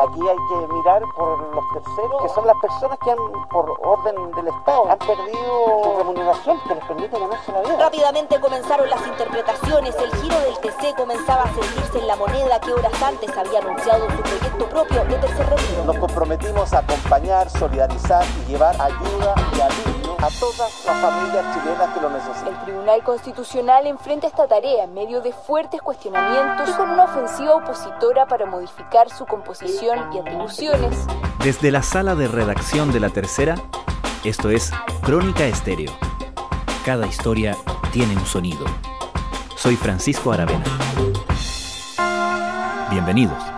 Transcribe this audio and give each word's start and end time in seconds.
Aquí 0.00 0.20
hay 0.20 0.36
que 0.36 0.72
mirar 0.74 1.02
por 1.16 1.54
los 1.54 1.64
terceros, 1.72 2.22
que 2.22 2.28
son 2.30 2.46
las 2.46 2.56
personas 2.60 2.98
que 2.98 3.10
han, 3.12 3.18
por 3.48 3.78
orden 3.82 4.32
del 4.32 4.48
Estado, 4.48 4.90
han 4.90 4.98
perdido 4.98 5.84
su 5.84 5.94
remuneración 5.98 6.60
que 6.66 6.74
les 6.74 6.84
permite 6.84 7.18
ganarse 7.18 7.52
la 7.52 7.60
vida. 7.62 7.76
Rápidamente 7.78 8.40
comenzaron 8.40 8.90
las 8.90 9.06
interpretaciones. 9.06 9.94
El 9.96 10.12
giro 10.16 10.40
del 10.40 10.58
TC 10.58 10.96
comenzaba 10.96 11.44
a 11.44 11.54
sentirse 11.54 11.98
en 11.98 12.06
la 12.08 12.16
moneda 12.16 12.60
que 12.60 12.72
horas 12.72 13.02
antes 13.02 13.36
había 13.36 13.60
anunciado 13.60 14.10
su 14.10 14.22
proyecto 14.22 14.68
propio 14.68 15.04
de 15.04 15.14
tercer 15.14 15.48
retiro. 15.48 15.84
Nos 15.84 15.98
comprometimos 15.98 16.72
a 16.72 16.78
acompañar, 16.78 17.48
solidarizar 17.50 18.24
y 18.42 18.50
llevar 18.50 18.74
ayuda 18.80 19.34
y 19.56 19.60
alivio 19.60 19.93
a 20.24 20.30
todas 20.40 20.84
las 20.86 21.00
familias 21.02 21.54
chilenas 21.54 21.92
que 21.92 22.00
lo 22.00 22.08
necesitan. 22.08 22.54
El 22.54 22.60
Tribunal 22.64 23.02
Constitucional 23.02 23.86
enfrenta 23.86 24.26
esta 24.26 24.46
tarea 24.46 24.84
en 24.84 24.94
medio 24.94 25.20
de 25.20 25.32
fuertes 25.32 25.82
cuestionamientos 25.82 26.66
y 26.70 26.72
con 26.72 26.88
una 26.90 27.04
ofensiva 27.04 27.56
opositora 27.56 28.26
para 28.26 28.46
modificar 28.46 29.10
su 29.10 29.26
composición 29.26 30.14
y 30.14 30.20
atribuciones. 30.20 31.06
Desde 31.40 31.70
la 31.70 31.82
sala 31.82 32.14
de 32.14 32.28
redacción 32.28 32.90
de 32.90 33.00
la 33.00 33.10
tercera, 33.10 33.56
esto 34.24 34.48
es 34.48 34.70
Crónica 35.02 35.44
Estéreo. 35.44 35.92
Cada 36.86 37.06
historia 37.06 37.54
tiene 37.92 38.16
un 38.16 38.24
sonido. 38.24 38.64
Soy 39.56 39.76
Francisco 39.76 40.32
Aravena. 40.32 40.64
Bienvenidos. 42.90 43.53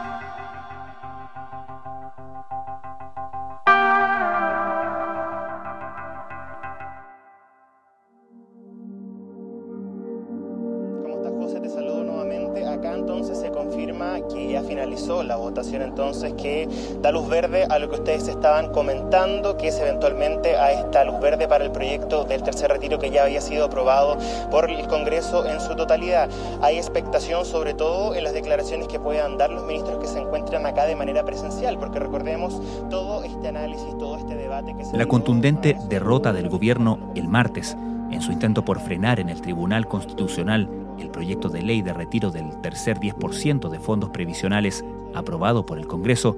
Entonces 15.75 16.33
que 16.35 16.69
da 17.03 17.11
luz 17.11 17.29
verde 17.29 17.67
a 17.69 17.79
lo 17.79 17.89
que 17.89 17.97
ustedes 17.97 18.29
estaban 18.29 18.73
comentando, 18.73 19.57
que 19.57 19.69
es 19.69 19.79
eventualmente 19.79 20.57
a 20.57 20.73
esta 20.73 21.05
luz 21.05 21.21
verde 21.21 21.49
para 21.49 21.65
el 21.65 21.71
proyecto 21.71 22.25
del 22.25 22.43
tercer 22.43 22.71
retiro 22.71 22.99
que 22.99 23.11
ya 23.11 23.25
había 23.25 23.41
sido 23.41 23.67
aprobado 23.67 24.17
por 24.51 24.71
el 24.71 24.87
Congreso 24.87 25.47
en 25.47 25.61
su 25.61 25.75
totalidad. 25.75 26.29
Hay 26.63 26.77
expectación 26.77 27.45
sobre 27.45 27.75
todo 27.75 28.15
en 28.15 28.25
las 28.25 28.33
declaraciones 28.33 28.89
que 28.89 28.99
puedan 28.99 29.39
dar 29.39 29.51
los 29.51 29.65
ministros 29.65 29.99
que 29.99 30.07
se 30.07 30.21
encuentran 30.21 30.67
acá 30.67 30.87
de 30.87 30.97
manera 30.97 31.25
presencial, 31.25 31.79
porque 31.79 31.99
recordemos 31.99 32.61
todo 32.91 33.25
este 33.25 33.49
análisis, 33.49 33.97
todo 33.99 34.17
este 34.17 34.35
debate 34.35 34.75
que 34.77 34.85
se... 34.85 34.97
La 34.97 35.07
contundente 35.07 35.77
derrota 35.89 36.33
del 36.33 36.49
gobierno 36.49 36.99
el 37.15 37.29
martes 37.29 37.77
en 38.11 38.23
su 38.23 38.33
intento 38.33 38.65
por 38.65 38.81
frenar 38.81 39.21
en 39.21 39.29
el 39.29 39.41
Tribunal 39.41 39.87
Constitucional 39.87 40.86
el 40.99 41.11
proyecto 41.11 41.49
de 41.49 41.63
ley 41.63 41.83
de 41.83 41.93
retiro 41.93 42.31
del 42.31 42.61
tercer 42.63 42.99
10% 42.99 43.69
de 43.69 43.81
fondos 43.81 44.11
previsionales 44.11 44.85
aprobado 45.15 45.67
por 45.67 45.79
el 45.79 45.87
Congreso 45.87 46.37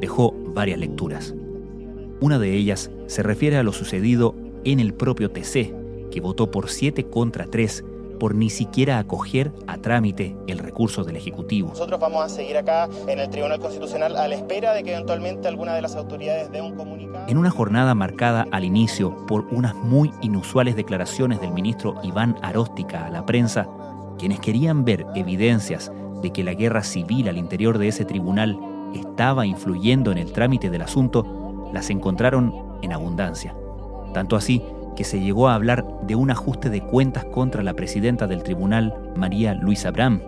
dejó 0.00 0.34
varias 0.54 0.78
lecturas. 0.78 1.34
Una 2.20 2.38
de 2.38 2.54
ellas 2.54 2.90
se 3.06 3.22
refiere 3.22 3.56
a 3.56 3.62
lo 3.62 3.72
sucedido 3.72 4.34
en 4.64 4.80
el 4.80 4.94
propio 4.94 5.30
TC, 5.30 5.74
que 6.10 6.20
votó 6.20 6.50
por 6.50 6.68
7 6.68 7.04
contra 7.04 7.46
3 7.46 7.84
por 8.18 8.34
ni 8.34 8.50
siquiera 8.50 8.98
acoger 8.98 9.52
a 9.66 9.78
trámite 9.78 10.36
el 10.46 10.58
recurso 10.58 11.04
del 11.04 11.16
Ejecutivo. 11.16 11.68
Nosotros 11.68 12.00
vamos 12.00 12.24
a 12.24 12.28
seguir 12.28 12.56
acá 12.56 12.88
en 13.06 13.18
el 13.18 13.30
Tribunal 13.30 13.60
Constitucional 13.60 14.16
a 14.16 14.28
la 14.28 14.34
espera 14.34 14.74
de 14.74 14.82
que 14.82 14.92
eventualmente 14.92 15.48
alguna 15.48 15.74
de 15.74 15.82
las 15.82 15.94
autoridades 15.94 16.50
dé 16.50 16.60
un 16.60 16.74
comunicado. 16.74 17.28
En 17.28 17.38
una 17.38 17.50
jornada 17.50 17.94
marcada 17.94 18.46
al 18.50 18.64
inicio 18.64 19.16
por 19.26 19.46
unas 19.50 19.74
muy 19.74 20.12
inusuales 20.20 20.76
declaraciones 20.76 21.40
del 21.40 21.52
ministro 21.52 21.94
Iván 22.02 22.36
Aróstica 22.42 23.06
a 23.06 23.10
la 23.10 23.24
prensa, 23.24 23.68
quienes 24.18 24.40
querían 24.40 24.84
ver 24.84 25.06
evidencias 25.14 25.92
de 26.22 26.30
que 26.32 26.44
la 26.44 26.54
guerra 26.54 26.82
civil 26.82 27.28
al 27.28 27.38
interior 27.38 27.78
de 27.78 27.88
ese 27.88 28.04
tribunal 28.04 28.58
estaba 28.94 29.46
influyendo 29.46 30.12
en 30.12 30.18
el 30.18 30.32
trámite 30.32 30.70
del 30.70 30.82
asunto, 30.82 31.70
las 31.72 31.90
encontraron 31.90 32.54
en 32.82 32.92
abundancia. 32.92 33.54
Tanto 34.12 34.36
así 34.36 34.62
que 34.96 35.04
se 35.04 35.20
llegó 35.20 35.48
a 35.48 35.54
hablar 35.54 35.84
de 36.02 36.16
un 36.16 36.30
ajuste 36.30 36.70
de 36.70 36.80
cuentas 36.80 37.24
contra 37.26 37.62
la 37.62 37.74
presidenta 37.74 38.26
del 38.26 38.42
tribunal, 38.42 38.94
María 39.16 39.54
Luisa 39.54 39.88
Abraham. 39.88 40.20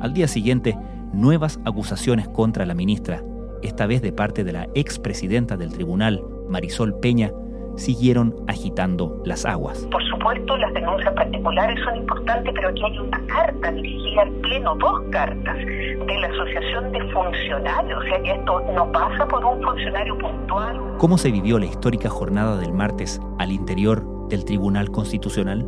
Al 0.00 0.12
día 0.12 0.28
siguiente, 0.28 0.78
nuevas 1.12 1.58
acusaciones 1.64 2.28
contra 2.28 2.66
la 2.66 2.74
ministra, 2.74 3.24
esta 3.62 3.86
vez 3.86 4.00
de 4.00 4.12
parte 4.12 4.44
de 4.44 4.52
la 4.52 4.68
expresidenta 4.74 5.56
del 5.56 5.72
tribunal, 5.72 6.22
Marisol 6.48 6.98
Peña, 7.00 7.32
siguieron 7.80 8.34
agitando 8.46 9.20
las 9.24 9.44
aguas. 9.44 9.86
Por 9.90 10.02
supuesto, 10.04 10.56
las 10.58 10.72
denuncias 10.74 11.12
particulares 11.14 11.78
son 11.84 11.96
importantes, 11.96 12.52
pero 12.54 12.68
aquí 12.68 12.82
hay 12.84 12.98
una 12.98 13.26
carta 13.26 13.72
dirigida 13.72 14.22
al 14.22 14.30
Pleno, 14.30 14.76
dos 14.76 15.02
cartas 15.10 15.56
de 15.56 16.18
la 16.20 16.28
Asociación 16.28 16.92
de 16.92 17.00
Funcionarios, 17.12 17.98
o 17.98 18.02
sea 18.06 18.22
que 18.22 18.32
esto 18.32 18.62
no 18.74 18.92
pasa 18.92 19.26
por 19.26 19.44
un 19.44 19.62
funcionario 19.62 20.16
puntual. 20.18 20.78
¿Cómo 20.98 21.16
se 21.16 21.30
vivió 21.30 21.58
la 21.58 21.66
histórica 21.66 22.08
jornada 22.08 22.56
del 22.58 22.72
martes 22.72 23.20
al 23.38 23.52
interior 23.52 24.28
del 24.28 24.44
Tribunal 24.44 24.90
Constitucional? 24.90 25.66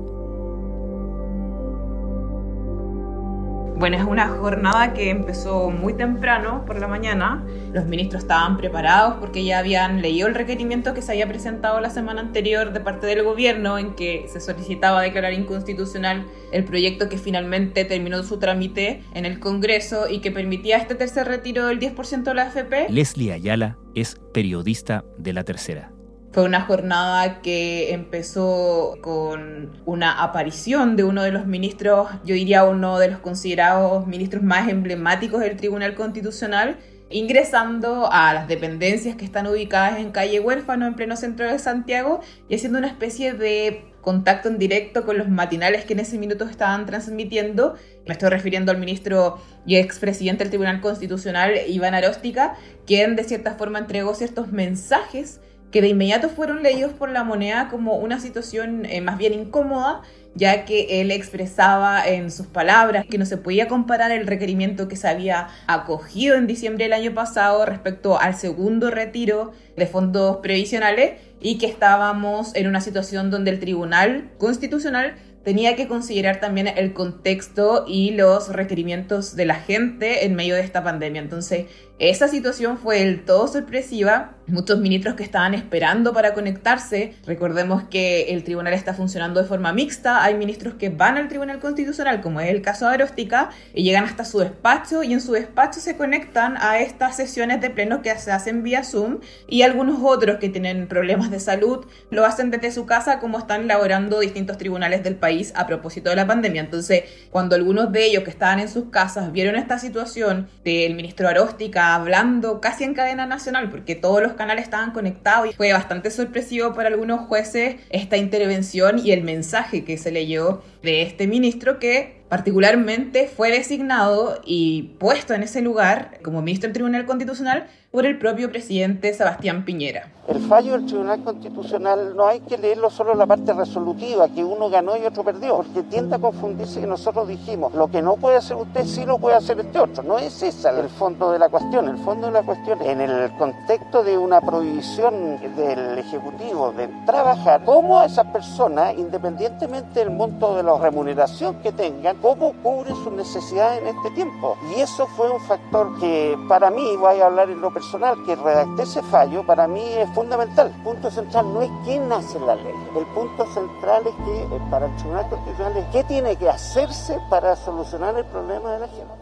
Bueno, 3.83 3.97
es 3.97 4.05
una 4.05 4.29
jornada 4.29 4.95
que 4.95 5.11
empezó 5.11 5.69
muy 5.69 5.95
temprano 5.95 6.65
por 6.65 6.79
la 6.79 6.87
mañana. 6.87 7.45
Los 7.73 7.85
ministros 7.85 8.23
estaban 8.23 8.57
preparados 8.57 9.15
porque 9.19 9.45
ya 9.45 9.59
habían 9.59 10.01
leído 10.01 10.29
el 10.29 10.37
requerimiento 10.37 10.95
que 10.95 11.03
se 11.03 11.11
había 11.11 11.27
presentado 11.27 11.81
la 11.81 11.91
semana 11.91 12.21
anterior 12.21 12.73
de 12.73 12.79
parte 12.79 13.09
del 13.09 13.25
gobierno 13.25 13.79
en 13.79 13.97
que 13.97 14.29
se 14.33 14.41
solicitaba 14.41 15.03
declarar 15.03 15.33
inconstitucional 15.33 16.29
el 16.53 16.63
proyecto 16.63 17.09
que 17.09 17.19
finalmente 17.19 17.85
terminó 17.85 18.23
su 18.23 18.39
trámite 18.39 19.03
en 19.15 19.27
el 19.27 19.41
Congreso 19.41 20.09
y 20.09 20.21
que 20.21 20.31
permitía 20.31 20.77
este 20.77 20.95
tercer 20.95 21.27
retiro 21.27 21.67
del 21.67 21.81
10% 21.81 22.23
de 22.23 22.35
la 22.35 22.43
AFP. 22.43 22.87
Leslie 22.89 23.33
Ayala 23.33 23.79
es 23.97 24.15
periodista 24.33 25.05
de 25.19 25.33
la 25.33 25.43
tercera. 25.43 25.91
Fue 26.33 26.45
una 26.45 26.63
jornada 26.63 27.43
que 27.43 27.93
empezó 27.93 28.97
con 29.03 29.71
una 29.85 30.23
aparición 30.23 30.97
de 30.97 31.05
uno 31.05 31.23
de 31.23 31.31
los 31.31 31.45
ministros, 31.45 32.09
yo 32.25 32.35
diría 32.35 32.65
uno 32.65 32.99
de 32.99 33.09
los 33.09 33.19
considerados 33.19 34.07
ministros 34.07 34.43
más 34.43 34.71
emblemáticos 34.71 35.41
del 35.41 35.59
Tribunal 35.59 35.95
Constitucional, 35.95 36.79
ingresando 37.11 38.11
a 38.11 38.33
las 38.33 38.49
dependencias 38.49 39.15
que 39.17 39.27
están 39.27 39.47
ubicadas 39.47 39.99
en 39.99 40.11
calle 40.11 40.41
Huérfano, 40.41 40.87
en 40.87 40.95
pleno 40.95 41.17
centro 41.17 41.47
de 41.47 41.59
Santiago, 41.59 42.21
y 42.49 42.55
haciendo 42.55 42.79
una 42.79 42.89
especie 42.89 43.35
de 43.35 43.85
contacto 44.01 44.49
en 44.49 44.59
directo 44.59 45.05
con 45.05 45.19
los 45.19 45.29
matinales 45.29 45.85
que 45.85 45.93
en 45.93 46.01
ese 46.01 46.17
minuto 46.17 46.47
estaban 46.47 46.87
transmitiendo. 46.87 47.75
Me 48.07 48.15
estoy 48.15 48.31
refiriendo 48.31 48.73
al 48.73 48.79
ministro 48.79 49.39
y 49.67 49.77
expresidente 49.77 50.45
del 50.45 50.51
Tribunal 50.51 50.81
Constitucional, 50.81 51.53
Iván 51.69 51.93
Aróstica, 51.93 52.57
quien 52.87 53.17
de 53.17 53.25
cierta 53.25 53.57
forma 53.57 53.79
entregó 53.79 54.15
ciertos 54.15 54.51
mensajes 54.51 55.42
que 55.73 55.81
de 55.81 55.89
inmediato 55.89 56.29
fueron 56.29 56.63
leídos 56.63 56.93
por 56.93 57.09
la 57.09 57.25
moneda 57.25 57.69
como 57.69 57.97
una 57.97 58.21
situación 58.21 58.85
eh, 58.85 59.01
más 59.01 59.19
bien 59.19 59.33
incómoda, 59.33 60.03
ya 60.35 60.65
que 60.65 61.01
él 61.01 61.11
expresaba 61.11 62.07
en 62.07 62.31
sus 62.31 62.47
palabras 62.47 63.07
que 63.11 63.19
no 63.19 63.27
se 63.27 63.39
podía 63.39 63.69
comparar 63.69 64.13
el 64.13 64.27
requerimiento 64.27 64.87
que 64.87 64.97
se 64.97 65.09
había 65.09 65.49
acogido 65.67 66.37
en 66.37 66.47
diciembre 66.47 66.85
del 66.85 66.93
año 66.93 67.15
pasado 67.15 67.65
respecto 67.67 68.21
al 68.21 68.35
segundo 68.35 68.91
retiro 68.91 69.53
de 69.77 69.87
fondos 69.87 70.37
previsionales 70.39 71.15
y 71.41 71.59
que 71.59 71.67
estábamos 71.67 72.55
en 72.55 72.67
una 72.67 72.81
situación 72.81 73.31
donde 73.31 73.51
el 73.51 73.59
Tribunal 73.59 74.31
Constitucional 74.39 75.15
tenía 75.45 75.77
que 75.77 75.89
considerar 75.89 76.41
también 76.41 76.69
el 76.69 76.93
contexto 76.93 77.85
y 77.87 78.13
los 78.13 78.49
requerimientos 78.49 79.37
de 79.37 79.45
la 79.45 79.57
gente 79.57 80.25
en 80.25 80.35
medio 80.35 80.55
de 80.55 80.61
esta 80.61 80.83
pandemia. 80.85 81.21
Entonces, 81.21 81.67
esa 81.99 82.27
situación 82.27 82.79
fue 82.79 82.99
del 82.99 83.25
todo 83.25 83.47
sorpresiva. 83.47 84.33
Muchos 84.49 84.81
ministros 84.81 85.15
que 85.15 85.23
estaban 85.23 85.55
esperando 85.55 86.13
para 86.13 86.35
conectarse. 86.35 87.15
Recordemos 87.27 87.85
que 87.85 88.33
el 88.33 88.43
tribunal 88.43 88.73
está 88.73 88.93
funcionando 88.93 89.41
de 89.41 89.47
forma 89.47 89.73
mixta. 89.73 90.25
Hay 90.25 90.35
ministros 90.35 90.75
que 90.75 90.89
van 90.89 91.17
al 91.17 91.29
Tribunal 91.29 91.61
Constitucional, 91.61 92.21
como 92.21 92.41
es 92.41 92.51
el 92.51 92.61
caso 92.61 92.89
de 92.89 92.95
Aróstica, 92.95 93.51
y 93.73 93.85
llegan 93.85 94.05
hasta 94.05 94.25
su 94.25 94.41
despacho 94.41 95.05
y 95.05 95.13
en 95.13 95.21
su 95.21 95.33
despacho 95.33 95.79
se 95.79 95.97
conectan 95.97 96.57
a 96.59 96.81
estas 96.81 97.17
sesiones 97.17 97.61
de 97.61 97.71
pleno 97.71 98.03
que 98.03 98.17
se 98.19 98.33
hacen 98.33 98.65
vía 98.65 98.83
Zoom. 98.83 99.21
Y 99.47 99.63
algunos 99.63 100.01
otros 100.03 100.39
que 100.39 100.49
tienen 100.49 100.89
problemas 100.89 101.31
de 101.31 101.39
salud 101.39 101.87
lo 102.11 102.25
hacen 102.25 102.51
desde 102.51 102.73
su 102.73 102.85
casa, 102.85 103.21
como 103.21 103.39
están 103.39 103.69
laborando 103.69 104.19
distintos 104.19 104.59
tribunales 104.59 105.05
del 105.05 105.15
país 105.15 105.32
a 105.55 105.67
propósito 105.67 106.11
de 106.11 106.17
la 106.17 106.27
pandemia. 106.27 106.63
Entonces, 106.63 107.05
cuando 107.31 107.57
algunos 107.57 107.93
de 107.93 108.07
ellos 108.07 108.25
que 108.25 108.31
estaban 108.31 108.61
en 108.61 108.69
sus 108.69 108.91
casas 108.91 109.33
vieron 109.33 109.57
esta 109.57 109.79
situación 109.79 110.49
del 110.65 110.95
ministro 110.95 111.29
Aróstica, 111.29 111.95
hablando 111.95 112.61
casi 112.61 112.85
en 112.85 112.95
cadena 112.95 113.27
nacional 113.27 113.71
porque 113.71 113.95
todos 113.95 114.23
los 114.23 114.35
canales 114.35 114.65
estaban 114.65 114.93
conectados 114.93 115.49
y 115.51 115.53
fue 115.53 115.73
bastante 115.73 116.11
sorpresivo 116.11 116.75
para 116.75 116.89
algunos 116.89 117.27
jueces 117.27 117.77
esta 117.91 118.17
intervención 118.17 118.99
y 118.99 119.13
el 119.13 119.23
mensaje 119.23 119.85
que 119.85 119.97
se 119.99 120.13
leyó 120.13 120.63
de 120.83 121.03
este 121.03 121.27
ministro 121.27 121.79
que 121.79 122.22
Particularmente 122.33 123.29
fue 123.29 123.51
designado 123.51 124.41
y 124.43 124.95
puesto 124.99 125.35
en 125.35 125.43
ese 125.43 125.61
lugar 125.61 126.19
como 126.25 126.41
ministro 126.41 126.69
del 126.69 126.73
Tribunal 126.73 127.05
Constitucional 127.05 127.67
por 127.91 128.07
el 128.07 128.19
propio 128.19 128.51
presidente 128.51 129.13
Sebastián 129.13 129.67
Piñera. 129.67 130.09
El 130.27 130.39
fallo 130.39 130.73
del 130.73 130.87
Tribunal 130.87 131.23
Constitucional 131.23 132.17
no 132.17 132.27
hay 132.27 132.41
que 132.41 132.57
leerlo 132.57 132.89
solo 132.89 133.13
en 133.13 133.19
la 133.19 133.27
parte 133.27 133.53
resolutiva, 133.53 134.29
que 134.29 134.43
uno 134.43 134.71
ganó 134.71 134.97
y 134.97 135.05
otro 135.05 135.25
perdió, 135.25 135.57
porque 135.57 135.83
tiende 135.83 136.17
a 136.17 136.19
confundirse 136.19 136.81
que 136.81 136.87
nosotros 136.87 137.29
dijimos, 137.29 137.75
lo 137.75 137.91
que 137.91 138.01
no 138.01 138.17
puede 138.17 138.37
hacer 138.37 138.57
usted 138.57 138.87
sí 138.87 139.05
lo 139.05 139.19
puede 139.19 139.37
hacer 139.37 139.61
este 139.61 139.79
otro. 139.79 140.03
No 140.03 140.19
es 140.19 140.43
ese 140.43 140.71
el 140.71 140.89
fondo 140.89 141.33
de 141.33 141.39
la 141.39 141.51
cuestión. 141.51 141.87
El 141.89 141.99
fondo 141.99 142.29
de 142.29 142.33
la 142.33 142.43
cuestión, 142.45 142.81
en 142.81 143.01
el 143.01 143.31
contexto 143.33 144.03
de 144.05 144.17
una 144.17 144.41
prohibición 144.41 145.39
del 145.55 145.99
Ejecutivo 145.99 146.73
de 146.73 146.89
trabajar, 147.05 147.63
cómo 147.65 147.99
a 147.99 148.07
esas 148.07 148.27
personas, 148.29 148.95
independientemente 148.97 150.01
del 150.01 150.11
monto 150.11 150.55
de 150.55 150.63
la 150.63 150.79
remuneración 150.79 151.57
que 151.57 151.73
tengan, 151.73 152.17
cómo 152.23 152.53
cubren 152.63 152.95
sus 152.95 153.13
necesidades 153.13 153.83
en 153.83 153.89
este 153.89 154.11
tiempo. 154.13 154.57
Y 154.75 154.81
eso 154.81 155.07
fue 155.09 155.29
un 155.31 155.41
factor 155.41 155.99
que 155.99 156.39
para 156.49 156.71
mí, 156.71 156.97
voy 156.97 157.21
a 157.21 157.27
hablar 157.27 157.51
en 157.51 157.61
lo 157.61 157.75
personal, 157.75 158.17
que 158.25 158.37
redacté 158.37 158.85
ese 158.85 159.03
fallo, 159.03 159.45
para 159.45 159.67
mí 159.67 159.83
es 159.85 160.09
fundamental. 160.11 160.73
El 160.75 160.83
punto 160.83 161.11
central 161.11 161.53
no 161.53 161.63
es 161.63 161.71
quién 161.85 162.11
hace 162.13 162.39
la 162.39 162.55
ley. 162.55 162.75
El 162.97 163.05
punto 163.07 163.45
central 163.53 164.05
es 164.07 164.15
que 164.25 164.57
eh, 164.57 164.61
para 164.71 164.87
el 164.87 164.97
Tribunal 164.97 165.29
Constitucional 165.29 165.77
es 165.77 165.85
qué 165.87 166.05
tiene 166.05 166.37
que 166.37 166.49
hacerse 166.49 167.19
para 167.29 167.57
solucionar 167.57 168.17
el 168.17 168.25
problema 168.27 168.73
de 168.75 168.79
la 168.79 168.89
gente. 168.89 169.13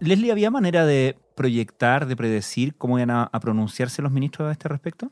Leslie, 0.00 0.32
¿había 0.32 0.50
manera 0.50 0.84
de 0.84 1.16
proyectar, 1.36 2.06
de 2.06 2.16
predecir 2.16 2.76
cómo 2.76 2.98
iban 2.98 3.10
a, 3.10 3.30
a 3.32 3.40
pronunciarse 3.40 4.02
los 4.02 4.10
ministros 4.10 4.48
a 4.48 4.52
este 4.52 4.68
respecto? 4.68 5.10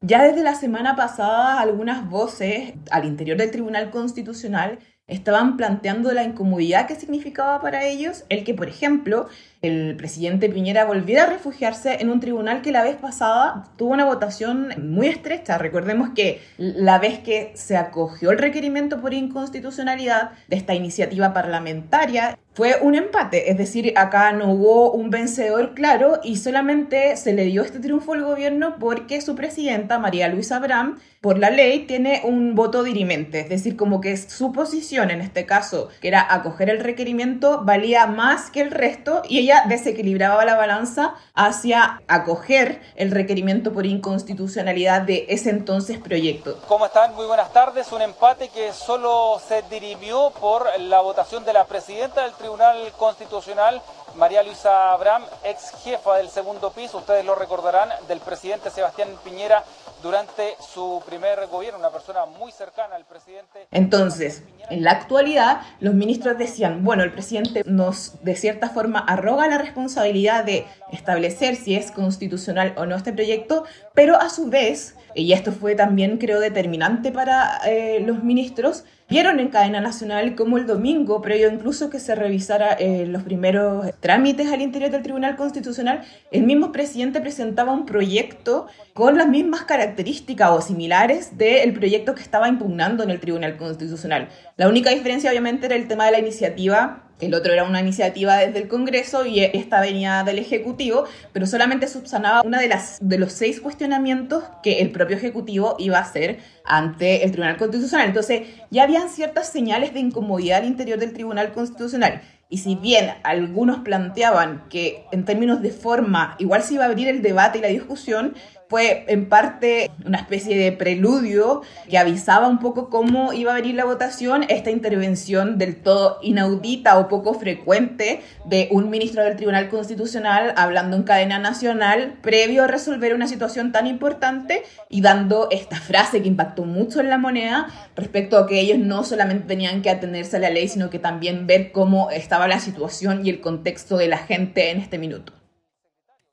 Ya 0.00 0.22
desde 0.22 0.42
la 0.42 0.54
semana 0.54 0.96
pasada, 0.96 1.60
algunas 1.60 2.08
voces 2.08 2.74
al 2.90 3.04
interior 3.04 3.36
del 3.36 3.50
Tribunal 3.50 3.90
Constitucional 3.90 4.78
estaban 5.08 5.56
planteando 5.56 6.12
la 6.12 6.22
incomodidad 6.22 6.86
que 6.86 6.94
significaba 6.94 7.60
para 7.60 7.84
ellos 7.84 8.24
el 8.28 8.44
que, 8.44 8.54
por 8.54 8.68
ejemplo, 8.68 9.28
el 9.60 9.96
presidente 9.96 10.48
Piñera 10.48 10.84
volviera 10.84 11.24
a 11.24 11.26
refugiarse 11.26 11.98
en 12.00 12.10
un 12.10 12.20
tribunal 12.20 12.62
que 12.62 12.70
la 12.70 12.84
vez 12.84 12.96
pasada 12.96 13.64
tuvo 13.76 13.92
una 13.92 14.04
votación 14.04 14.68
muy 14.80 15.08
estrecha. 15.08 15.58
Recordemos 15.58 16.10
que 16.14 16.40
la 16.56 16.98
vez 16.98 17.18
que 17.18 17.52
se 17.54 17.76
acogió 17.76 18.30
el 18.30 18.38
requerimiento 18.38 19.00
por 19.00 19.14
inconstitucionalidad 19.14 20.30
de 20.48 20.56
esta 20.56 20.74
iniciativa 20.74 21.32
parlamentaria, 21.32 22.38
fue 22.58 22.76
un 22.82 22.96
empate, 22.96 23.52
es 23.52 23.56
decir, 23.56 23.92
acá 23.94 24.32
no 24.32 24.50
hubo 24.50 24.90
un 24.90 25.10
vencedor 25.10 25.74
claro 25.74 26.18
y 26.24 26.38
solamente 26.38 27.16
se 27.16 27.32
le 27.32 27.44
dio 27.44 27.62
este 27.62 27.78
triunfo 27.78 28.14
al 28.14 28.24
gobierno 28.24 28.80
porque 28.80 29.20
su 29.20 29.36
presidenta, 29.36 30.00
María 30.00 30.26
Luisa 30.26 30.56
Abraham, 30.56 30.98
por 31.20 31.38
la 31.38 31.50
ley 31.50 31.86
tiene 31.86 32.22
un 32.24 32.56
voto 32.56 32.82
dirimente, 32.82 33.38
es 33.40 33.48
decir, 33.48 33.76
como 33.76 34.00
que 34.00 34.16
su 34.16 34.50
posición 34.50 35.12
en 35.12 35.20
este 35.20 35.46
caso, 35.46 35.88
que 36.00 36.08
era 36.08 36.34
acoger 36.34 36.68
el 36.68 36.80
requerimiento, 36.80 37.64
valía 37.64 38.08
más 38.08 38.50
que 38.50 38.60
el 38.60 38.72
resto 38.72 39.22
y 39.28 39.38
ella 39.38 39.47
desequilibraba 39.66 40.44
la 40.44 40.56
balanza 40.56 41.14
hacia 41.34 42.00
acoger 42.08 42.80
el 42.96 43.10
requerimiento 43.10 43.72
por 43.72 43.86
inconstitucionalidad 43.86 45.02
de 45.02 45.26
ese 45.28 45.50
entonces 45.50 45.98
proyecto. 45.98 46.60
¿Cómo 46.68 46.86
están? 46.86 47.14
Muy 47.14 47.26
buenas 47.26 47.52
tardes. 47.52 47.90
Un 47.92 48.02
empate 48.02 48.48
que 48.48 48.72
solo 48.72 49.40
se 49.46 49.62
dirimió 49.70 50.32
por 50.40 50.66
la 50.80 51.00
votación 51.00 51.44
de 51.44 51.52
la 51.52 51.64
presidenta 51.64 52.22
del 52.22 52.32
Tribunal 52.32 52.76
Constitucional, 52.98 53.80
María 54.18 54.42
Luisa 54.42 54.92
Abraham, 54.92 55.22
ex 55.44 55.70
jefa 55.84 56.16
del 56.16 56.28
segundo 56.28 56.72
piso, 56.72 56.98
ustedes 56.98 57.24
lo 57.24 57.36
recordarán, 57.36 57.88
del 58.08 58.18
presidente 58.18 58.68
Sebastián 58.68 59.08
Piñera 59.22 59.62
durante 60.02 60.56
su 60.60 61.00
primer 61.06 61.46
gobierno, 61.46 61.78
una 61.78 61.90
persona 61.90 62.26
muy 62.26 62.50
cercana 62.50 62.96
al 62.96 63.04
presidente. 63.04 63.68
Entonces, 63.70 64.42
en 64.70 64.82
la 64.82 64.90
actualidad, 64.90 65.60
los 65.78 65.94
ministros 65.94 66.36
decían, 66.36 66.82
bueno, 66.82 67.04
el 67.04 67.12
presidente 67.12 67.62
nos 67.64 68.24
de 68.24 68.34
cierta 68.34 68.70
forma 68.70 68.98
arroga 68.98 69.46
la 69.46 69.58
responsabilidad 69.58 70.42
de 70.42 70.66
establecer 70.90 71.54
si 71.54 71.76
es 71.76 71.92
constitucional 71.92 72.74
o 72.76 72.86
no 72.86 72.96
este 72.96 73.12
proyecto, 73.12 73.64
pero 73.94 74.16
a 74.16 74.30
su 74.30 74.50
vez, 74.50 74.96
y 75.14 75.32
esto 75.32 75.52
fue 75.52 75.76
también 75.76 76.18
creo 76.18 76.40
determinante 76.40 77.12
para 77.12 77.60
eh, 77.66 78.00
los 78.00 78.24
ministros, 78.24 78.82
Vieron 79.10 79.40
en 79.40 79.48
cadena 79.48 79.80
nacional 79.80 80.34
como 80.34 80.58
el 80.58 80.66
domingo, 80.66 81.22
previo 81.22 81.50
incluso 81.50 81.88
que 81.88 81.98
se 81.98 82.14
revisara 82.14 82.74
eh, 82.74 83.06
los 83.06 83.22
primeros 83.22 83.86
trámites 84.00 84.52
al 84.52 84.60
interior 84.60 84.90
del 84.90 85.02
Tribunal 85.02 85.34
Constitucional, 85.34 86.02
el 86.30 86.42
mismo 86.42 86.72
presidente 86.72 87.22
presentaba 87.22 87.72
un 87.72 87.86
proyecto 87.86 88.66
con 88.92 89.16
las 89.16 89.26
mismas 89.26 89.62
características 89.62 90.50
o 90.50 90.60
similares 90.60 91.38
del 91.38 91.72
proyecto 91.72 92.14
que 92.14 92.20
estaba 92.20 92.48
impugnando 92.48 93.02
en 93.02 93.08
el 93.08 93.18
Tribunal 93.18 93.56
Constitucional. 93.56 94.28
La 94.58 94.68
única 94.68 94.90
diferencia 94.90 95.30
obviamente 95.30 95.64
era 95.66 95.76
el 95.76 95.88
tema 95.88 96.04
de 96.04 96.12
la 96.12 96.18
iniciativa 96.18 97.08
el 97.20 97.34
otro 97.34 97.52
era 97.52 97.64
una 97.64 97.80
iniciativa 97.80 98.36
desde 98.36 98.60
el 98.60 98.68
Congreso 98.68 99.26
y 99.26 99.40
esta 99.40 99.80
venía 99.80 100.22
del 100.22 100.38
Ejecutivo, 100.38 101.04
pero 101.32 101.46
solamente 101.46 101.88
subsanaba 101.88 102.42
una 102.42 102.60
de 102.60 102.68
las 102.68 102.98
de 103.00 103.18
los 103.18 103.32
seis 103.32 103.60
cuestionamientos 103.60 104.44
que 104.62 104.80
el 104.80 104.92
propio 104.92 105.16
Ejecutivo 105.16 105.74
iba 105.78 105.98
a 105.98 106.02
hacer 106.02 106.38
ante 106.64 107.24
el 107.24 107.32
Tribunal 107.32 107.56
Constitucional. 107.56 108.06
Entonces, 108.06 108.42
ya 108.70 108.84
habían 108.84 109.08
ciertas 109.08 109.50
señales 109.50 109.94
de 109.94 110.00
incomodidad 110.00 110.58
al 110.58 110.68
interior 110.68 110.98
del 110.98 111.12
Tribunal 111.12 111.52
Constitucional. 111.52 112.22
Y 112.50 112.58
si 112.58 112.76
bien 112.76 113.10
algunos 113.24 113.80
planteaban 113.80 114.68
que 114.70 115.04
en 115.12 115.24
términos 115.24 115.60
de 115.60 115.70
forma 115.70 116.36
igual 116.38 116.62
se 116.62 116.74
iba 116.74 116.84
a 116.84 116.86
abrir 116.86 117.08
el 117.08 117.20
debate 117.20 117.58
y 117.58 117.62
la 117.62 117.68
discusión, 117.68 118.34
fue 118.68 119.06
en 119.08 119.28
parte 119.30 119.90
una 120.04 120.18
especie 120.18 120.56
de 120.58 120.72
preludio 120.72 121.62
que 121.88 121.96
avisaba 121.96 122.48
un 122.48 122.58
poco 122.58 122.90
cómo 122.90 123.32
iba 123.32 123.52
a 123.52 123.54
venir 123.54 123.74
la 123.74 123.86
votación, 123.86 124.44
esta 124.48 124.70
intervención 124.70 125.56
del 125.56 125.76
todo 125.76 126.18
inaudita 126.22 126.98
o 126.98 127.08
poco 127.08 127.32
frecuente 127.32 128.20
de 128.44 128.68
un 128.70 128.90
ministro 128.90 129.24
del 129.24 129.36
Tribunal 129.36 129.70
Constitucional 129.70 130.52
hablando 130.56 130.96
en 130.96 131.04
cadena 131.04 131.38
nacional 131.38 132.18
previo 132.20 132.64
a 132.64 132.66
resolver 132.66 133.14
una 133.14 133.26
situación 133.26 133.72
tan 133.72 133.86
importante 133.86 134.62
y 134.90 135.00
dando 135.00 135.48
esta 135.50 135.76
frase 135.76 136.20
que 136.20 136.28
impactó 136.28 136.64
mucho 136.64 137.00
en 137.00 137.08
la 137.08 137.16
moneda 137.16 137.68
respecto 137.96 138.36
a 138.36 138.46
que 138.46 138.60
ellos 138.60 138.78
no 138.78 139.02
solamente 139.02 139.46
tenían 139.46 139.80
que 139.80 139.88
atenerse 139.88 140.36
a 140.36 140.40
la 140.40 140.50
ley, 140.50 140.68
sino 140.68 140.90
que 140.90 140.98
también 140.98 141.46
ver 141.46 141.72
cómo 141.72 142.10
estaba 142.10 142.48
la 142.48 142.60
situación 142.60 143.24
y 143.24 143.30
el 143.30 143.40
contexto 143.40 143.96
de 143.96 144.08
la 144.08 144.18
gente 144.18 144.70
en 144.70 144.78
este 144.78 144.98
minuto. 144.98 145.37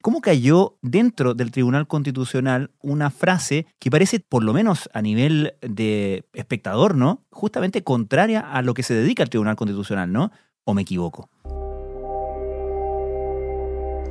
¿Cómo 0.05 0.21
cayó 0.21 0.77
dentro 0.83 1.33
del 1.33 1.49
Tribunal 1.49 1.87
Constitucional 1.87 2.69
una 2.83 3.09
frase 3.09 3.65
que 3.79 3.89
parece, 3.89 4.19
por 4.19 4.43
lo 4.43 4.53
menos 4.53 4.87
a 4.93 5.01
nivel 5.01 5.55
de 5.61 6.25
espectador, 6.33 6.95
¿no? 6.95 7.25
Justamente 7.31 7.83
contraria 7.83 8.41
a 8.41 8.61
lo 8.61 8.75
que 8.75 8.83
se 8.83 8.93
dedica 8.93 9.23
al 9.23 9.31
Tribunal 9.31 9.55
Constitucional, 9.55 10.11
¿no? 10.11 10.31
¿O 10.63 10.75
me 10.75 10.83
equivoco? 10.83 11.31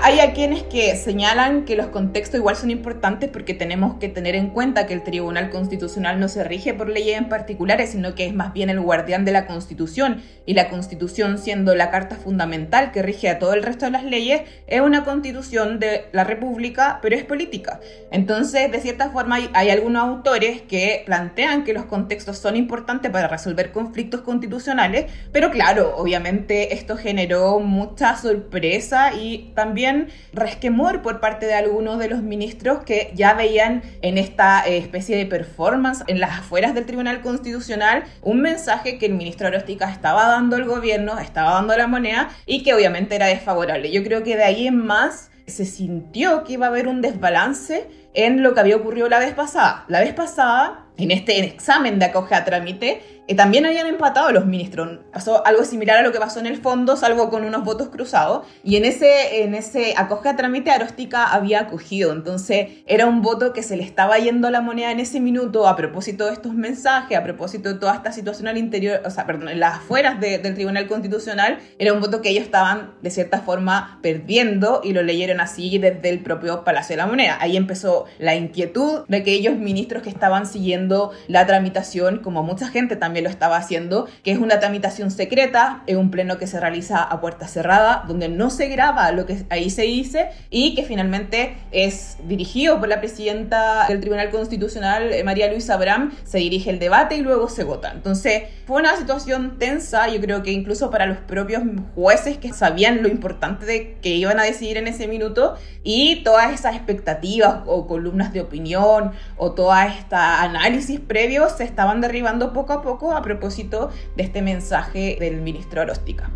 Hay 0.06 0.20
a 0.20 0.34
quienes 0.34 0.64
que 0.64 0.94
señalan 0.96 1.64
que 1.64 1.76
los 1.76 1.86
contextos 1.86 2.38
igual 2.38 2.56
son 2.56 2.68
importantes 2.68 3.30
porque 3.30 3.54
tenemos 3.54 3.94
que 3.94 4.10
tener 4.10 4.34
en 4.34 4.50
cuenta 4.50 4.86
que 4.86 4.92
el 4.92 5.02
Tribunal 5.02 5.48
Constitucional 5.48 6.20
no 6.20 6.28
se 6.28 6.44
rige 6.44 6.74
por 6.74 6.90
leyes 6.90 7.16
en 7.16 7.30
particulares, 7.30 7.92
sino 7.92 8.14
que 8.14 8.26
es 8.26 8.34
más 8.34 8.52
bien 8.52 8.68
el 8.68 8.82
guardián 8.82 9.24
de 9.24 9.32
la 9.32 9.46
Constitución 9.46 10.20
y 10.44 10.52
la 10.52 10.68
Constitución 10.68 11.38
siendo 11.38 11.74
la 11.74 11.90
carta 11.90 12.16
fundamental 12.16 12.92
que 12.92 13.00
rige 13.00 13.30
a 13.30 13.38
todo 13.38 13.54
el 13.54 13.62
resto 13.62 13.86
de 13.86 13.92
las 13.92 14.04
leyes, 14.04 14.42
es 14.66 14.82
una 14.82 15.04
constitución 15.04 15.80
de 15.80 16.04
la 16.12 16.24
República, 16.24 16.98
pero 17.00 17.16
es 17.16 17.24
política. 17.24 17.80
Entonces, 18.10 18.70
de 18.70 18.80
cierta 18.80 19.08
forma, 19.08 19.38
hay, 19.54 19.70
algunos 19.70 20.02
autores 20.02 20.60
que 20.60 21.02
plantean 21.06 21.64
que 21.64 21.72
los 21.72 21.86
contextos 21.86 22.36
son 22.36 22.56
importantes 22.56 23.10
para 23.10 23.26
resolver 23.26 23.72
conflictos 23.72 24.20
constitucionales, 24.20 25.06
pero 25.32 25.50
claro, 25.50 25.94
obviamente 25.96 26.74
esto 26.74 26.98
generó 26.98 27.58
mucha 27.58 28.18
sorpresa 28.18 29.14
y 29.14 29.50
también 29.54 29.93
resquemor 30.32 31.02
por 31.02 31.20
parte 31.20 31.46
de 31.46 31.54
algunos 31.54 31.98
de 31.98 32.08
los 32.08 32.22
ministros 32.22 32.84
que 32.84 33.12
ya 33.14 33.34
veían 33.34 33.82
en 34.02 34.18
esta 34.18 34.66
eh, 34.66 34.78
especie 34.78 35.16
de 35.16 35.26
performance 35.26 36.04
en 36.06 36.20
las 36.20 36.38
afueras 36.40 36.74
del 36.74 36.86
Tribunal 36.86 37.20
Constitucional 37.20 38.04
un 38.22 38.40
mensaje 38.40 38.98
que 38.98 39.06
el 39.06 39.14
ministro 39.14 39.48
Aróstica 39.48 39.90
estaba 39.90 40.26
dando 40.28 40.56
al 40.56 40.64
gobierno, 40.64 41.18
estaba 41.18 41.52
dando 41.52 41.76
la 41.76 41.86
moneda 41.86 42.30
y 42.46 42.62
que 42.62 42.74
obviamente 42.74 43.16
era 43.16 43.26
desfavorable. 43.26 43.90
Yo 43.90 44.02
creo 44.02 44.22
que 44.22 44.36
de 44.36 44.44
ahí 44.44 44.66
en 44.66 44.78
más 44.78 45.30
se 45.46 45.64
sintió 45.64 46.44
que 46.44 46.54
iba 46.54 46.66
a 46.66 46.68
haber 46.70 46.88
un 46.88 47.02
desbalance 47.02 47.86
en 48.14 48.42
lo 48.42 48.54
que 48.54 48.60
había 48.60 48.76
ocurrido 48.76 49.08
la 49.08 49.18
vez 49.18 49.34
pasada. 49.34 49.84
La 49.88 50.00
vez 50.00 50.14
pasada, 50.14 50.83
en 50.96 51.10
este 51.10 51.38
examen 51.44 51.98
de 51.98 52.06
acoge 52.06 52.34
a 52.34 52.44
trámite, 52.44 53.02
eh, 53.26 53.34
también 53.34 53.64
habían 53.64 53.86
empatado 53.86 54.30
los 54.32 54.44
ministros. 54.44 54.98
Pasó 55.12 55.46
algo 55.46 55.64
similar 55.64 55.98
a 55.98 56.02
lo 56.02 56.12
que 56.12 56.18
pasó 56.18 56.40
en 56.40 56.46
el 56.46 56.58
fondo, 56.58 56.96
salvo 56.96 57.30
con 57.30 57.44
unos 57.44 57.64
votos 57.64 57.88
cruzados. 57.88 58.46
Y 58.62 58.76
en 58.76 58.84
ese, 58.84 59.44
en 59.44 59.54
ese 59.54 59.94
acoge 59.96 60.28
a 60.28 60.36
trámite, 60.36 60.70
Aróstica 60.70 61.32
había 61.32 61.60
acogido. 61.60 62.12
Entonces, 62.12 62.68
era 62.86 63.06
un 63.06 63.22
voto 63.22 63.52
que 63.52 63.62
se 63.62 63.76
le 63.76 63.82
estaba 63.82 64.18
yendo 64.18 64.50
la 64.50 64.60
moneda 64.60 64.92
en 64.92 65.00
ese 65.00 65.20
minuto 65.20 65.66
a 65.66 65.74
propósito 65.74 66.26
de 66.26 66.34
estos 66.34 66.52
mensajes, 66.52 67.16
a 67.16 67.22
propósito 67.22 67.72
de 67.72 67.78
toda 67.78 67.94
esta 67.94 68.12
situación 68.12 68.48
al 68.48 68.58
interior, 68.58 69.00
o 69.06 69.10
sea, 69.10 69.26
perdón, 69.26 69.48
en 69.48 69.60
las 69.60 69.78
afueras 69.78 70.20
del 70.20 70.54
Tribunal 70.54 70.86
Constitucional. 70.86 71.58
Era 71.78 71.94
un 71.94 72.00
voto 72.00 72.20
que 72.20 72.28
ellos 72.28 72.44
estaban, 72.44 72.92
de 73.00 73.10
cierta 73.10 73.40
forma, 73.40 73.98
perdiendo 74.02 74.82
y 74.84 74.92
lo 74.92 75.02
leyeron 75.02 75.40
así 75.40 75.78
desde 75.78 76.10
el 76.10 76.20
propio 76.20 76.62
Palacio 76.62 76.92
de 76.92 76.98
la 76.98 77.06
Moneda. 77.06 77.38
Ahí 77.40 77.56
empezó 77.56 78.04
la 78.18 78.34
inquietud 78.34 79.04
de 79.08 79.18
aquellos 79.18 79.56
ministros 79.56 80.02
que 80.02 80.10
estaban 80.10 80.46
siguiendo 80.46 80.83
la 81.28 81.46
tramitación, 81.46 82.18
como 82.18 82.42
mucha 82.42 82.68
gente 82.68 82.96
también 82.96 83.14
también 83.14 83.26
lo 83.26 83.30
estaba 83.30 83.56
haciendo, 83.58 84.08
que 84.24 84.32
es 84.32 84.38
una 84.38 84.58
tramitación 84.58 85.12
secreta, 85.12 85.84
es 85.86 85.94
un 85.94 86.10
pleno 86.10 86.36
que 86.36 86.48
se 86.48 86.58
realiza 86.58 87.00
a 87.00 87.20
puerta 87.20 87.46
cerrada, 87.46 88.02
donde 88.08 88.28
no 88.28 88.50
se 88.50 88.66
graba 88.66 89.12
lo 89.12 89.24
que 89.24 89.44
ahí 89.50 89.70
se 89.70 89.82
dice 89.82 90.30
y 90.50 90.74
que 90.74 90.82
finalmente 90.82 91.54
es 91.70 92.16
dirigido 92.26 92.80
por 92.80 92.88
la 92.88 92.98
presidenta 92.98 93.86
del 93.86 94.00
Tribunal 94.00 94.30
Constitucional, 94.30 95.12
eh, 95.12 95.22
María 95.22 95.48
Luisa 95.48 95.74
Abraham, 95.74 96.12
se 96.24 96.38
dirige 96.38 96.70
el 96.70 96.80
debate 96.80 97.14
y 97.14 97.20
luego 97.20 97.48
se 97.48 97.62
vota. 97.62 97.92
Entonces, 97.92 98.44
fue 98.66 98.80
una 98.80 98.96
situación 98.96 99.60
tensa, 99.60 100.08
yo 100.08 100.20
creo 100.20 100.42
que 100.42 100.50
incluso 100.50 100.90
para 100.90 101.06
los 101.06 101.18
propios 101.18 101.62
jueces 101.94 102.38
que 102.38 102.52
sabían 102.52 103.00
lo 103.00 103.08
importante 103.08 103.64
de 103.64 103.98
que 104.02 104.08
iban 104.08 104.40
a 104.40 104.42
decidir 104.42 104.76
en 104.76 104.88
ese 104.88 105.06
minuto 105.06 105.54
y 105.84 106.24
todas 106.24 106.52
esas 106.52 106.74
expectativas 106.74 107.62
o 107.66 107.86
columnas 107.86 108.32
de 108.32 108.40
opinión 108.40 109.12
o 109.36 109.52
toda 109.52 109.86
esta 109.86 110.42
análisis 110.42 110.73
previo 111.06 111.48
se 111.48 111.64
estaban 111.64 112.00
derribando 112.00 112.52
poco 112.52 112.72
a 112.72 112.82
poco 112.82 113.12
a 113.12 113.22
propósito 113.22 113.90
de 114.16 114.22
este 114.24 114.42
mensaje 114.42 115.16
del 115.20 115.40
ministro 115.40 115.80
Aróstica. 115.80 116.30